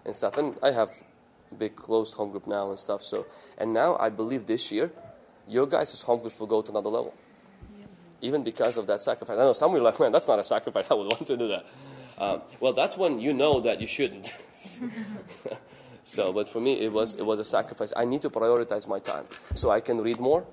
and 0.05 0.15
stuff. 0.15 0.39
And 0.39 0.57
I 0.63 0.71
have 0.73 0.91
a 1.51 1.55
big 1.55 1.77
closed 1.77 2.15
home 2.15 2.31
group 2.31 2.47
now 2.47 2.71
and 2.71 2.79
stuff. 2.79 3.03
So, 3.03 3.27
and 3.59 3.73
now 3.73 3.97
I 3.99 4.09
believe 4.09 4.47
this 4.47 4.71
year, 4.73 4.93
your 5.49 5.67
guys' 5.67 6.01
home 6.03 6.21
groups 6.21 6.39
will 6.39 6.47
go 6.47 6.63
to 6.63 6.71
another 6.71 6.91
level, 6.91 7.15
even 8.21 8.43
because 8.43 8.77
of 8.77 8.87
that 8.87 9.01
sacrifice. 9.01 9.37
I 9.37 9.41
know 9.41 9.53
some 9.53 9.71
of 9.71 9.75
you 9.77 9.81
are 9.81 9.91
like, 9.91 10.01
man, 10.01 10.13
that's 10.13 10.29
not 10.29 10.39
a 10.39 10.45
sacrifice. 10.45 10.87
I 10.91 10.95
would 10.95 11.07
want 11.07 11.27
to 11.27 11.37
do 11.37 11.49
that. 11.49 11.67
Um, 12.19 12.43
well, 12.61 12.73
that's 12.73 12.97
when 12.97 13.19
you 13.19 13.33
know 13.33 13.61
that 13.61 13.81
you 13.81 13.87
shouldn't. 13.87 14.35
so, 16.03 16.33
but 16.33 16.49
for 16.49 16.61
me, 16.61 16.81
it 16.81 16.93
was 16.93 17.15
it 17.15 17.25
was 17.25 17.41
a 17.41 17.45
sacrifice. 17.45 17.93
I 17.97 18.05
need 18.05 18.23
to 18.23 18.31
prioritize 18.31 18.87
my 18.87 18.99
time 18.99 19.25
so 19.55 19.71
I 19.71 19.81
can 19.81 20.01
read 20.01 20.21
more. 20.21 20.45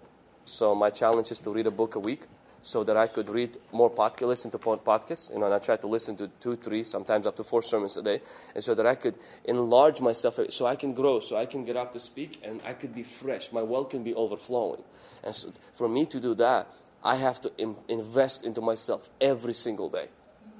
So 0.45 0.73
my 0.73 0.89
challenge 0.89 1.29
is 1.31 1.39
to 1.39 1.51
read 1.51 1.67
a 1.67 1.71
book 1.71 1.95
a 1.95 1.99
week 1.99 2.21
so 2.67 2.83
that 2.83 2.97
I 2.97 3.07
could 3.07 3.29
read 3.29 3.57
more 3.71 3.89
podcasts, 3.89 4.27
listen 4.27 4.51
to 4.51 4.57
podcasts, 4.57 5.31
you 5.31 5.39
know, 5.39 5.45
and 5.45 5.53
I 5.53 5.59
try 5.59 5.77
to 5.77 5.87
listen 5.87 6.17
to 6.17 6.27
two, 6.41 6.57
three, 6.57 6.83
sometimes 6.83 7.25
up 7.25 7.37
to 7.37 7.43
four 7.45 7.61
sermons 7.61 7.95
a 7.95 8.01
day, 8.01 8.19
and 8.53 8.61
so 8.61 8.75
that 8.75 8.85
I 8.85 8.95
could 8.95 9.17
enlarge 9.45 10.01
myself, 10.01 10.37
so 10.49 10.65
I 10.65 10.75
can 10.75 10.93
grow, 10.93 11.21
so 11.21 11.37
I 11.37 11.45
can 11.45 11.63
get 11.63 11.77
up 11.77 11.93
to 11.93 11.99
speak, 11.99 12.41
and 12.43 12.61
I 12.65 12.73
could 12.73 12.93
be 12.93 13.03
fresh. 13.03 13.53
My 13.53 13.61
well 13.61 13.85
can 13.85 14.03
be 14.03 14.13
overflowing. 14.13 14.83
And 15.23 15.33
so 15.33 15.53
for 15.73 15.87
me 15.87 16.05
to 16.07 16.19
do 16.19 16.35
that, 16.35 16.67
I 17.01 17.15
have 17.15 17.39
to 17.41 17.51
Im- 17.57 17.77
invest 17.87 18.43
into 18.43 18.59
myself 18.59 19.09
every 19.21 19.53
single 19.53 19.89
day. 19.89 20.09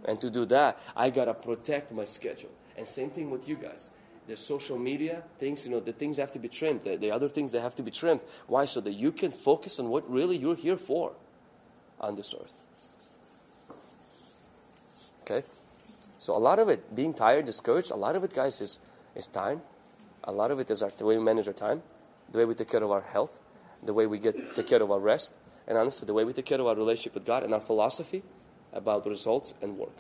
And 0.06 0.22
to 0.22 0.30
do 0.30 0.46
that, 0.46 0.80
I 0.96 1.10
got 1.10 1.26
to 1.26 1.34
protect 1.34 1.92
my 1.92 2.06
schedule. 2.06 2.52
And 2.78 2.88
same 2.88 3.10
thing 3.10 3.30
with 3.30 3.50
you 3.50 3.56
guys. 3.56 3.90
The 4.28 4.38
social 4.38 4.78
media 4.78 5.24
things, 5.40 5.66
you 5.66 5.72
know, 5.72 5.82
the 5.82 5.92
things 5.92 6.16
have 6.18 6.32
to 6.32 6.40
be 6.40 6.48
trimmed. 6.48 6.84
The, 6.84 6.96
the 6.96 7.12
other 7.12 7.28
things, 7.28 7.52
they 7.52 7.60
have 7.60 7.76
to 7.76 7.84
be 7.84 7.92
trimmed. 7.92 8.22
Why? 8.48 8.64
So 8.64 8.80
that 8.82 8.94
you 8.94 9.12
can 9.12 9.32
focus 9.32 9.78
on 9.80 9.90
what 9.90 10.10
really 10.10 10.38
you're 10.38 10.56
here 10.56 10.78
for 10.78 11.14
on 12.00 12.16
this 12.16 12.34
earth. 12.34 12.54
Okay? 15.22 15.46
So 16.18 16.36
a 16.36 16.40
lot 16.40 16.60
of 16.60 16.70
it, 16.70 16.96
being 16.96 17.14
tired, 17.14 17.46
discouraged, 17.46 17.92
a 17.92 17.96
lot 17.96 18.16
of 18.16 18.24
it, 18.24 18.34
guys, 18.34 18.62
is, 18.62 18.80
is 19.16 19.28
time. 19.28 19.62
A 20.24 20.32
lot 20.32 20.52
of 20.52 20.60
it 20.60 20.70
is 20.72 20.82
our, 20.82 20.90
the 20.90 21.06
way 21.06 21.18
we 21.18 21.24
manage 21.24 21.48
our 21.48 21.54
time, 21.54 21.84
the 22.32 22.40
way 22.40 22.46
we 22.46 22.56
take 22.56 22.70
care 22.70 22.84
of 22.84 22.92
our 22.92 23.02
health, 23.02 23.40
the 23.84 23.94
way 23.94 24.08
we 24.08 24.18
get 24.18 24.56
take 24.56 24.68
care 24.68 24.82
of 24.82 24.92
our 24.92 25.00
rest, 25.00 25.34
and 25.68 25.78
honestly, 25.78 26.06
the 26.06 26.14
way 26.14 26.24
we 26.24 26.34
take 26.34 26.46
care 26.46 26.60
of 26.60 26.66
our 26.68 26.76
relationship 26.76 27.14
with 27.14 27.26
God 27.26 27.44
and 27.44 27.54
our 27.54 27.62
philosophy 27.62 28.24
about 28.74 29.06
results 29.06 29.54
and 29.62 29.78
work. 29.78 29.96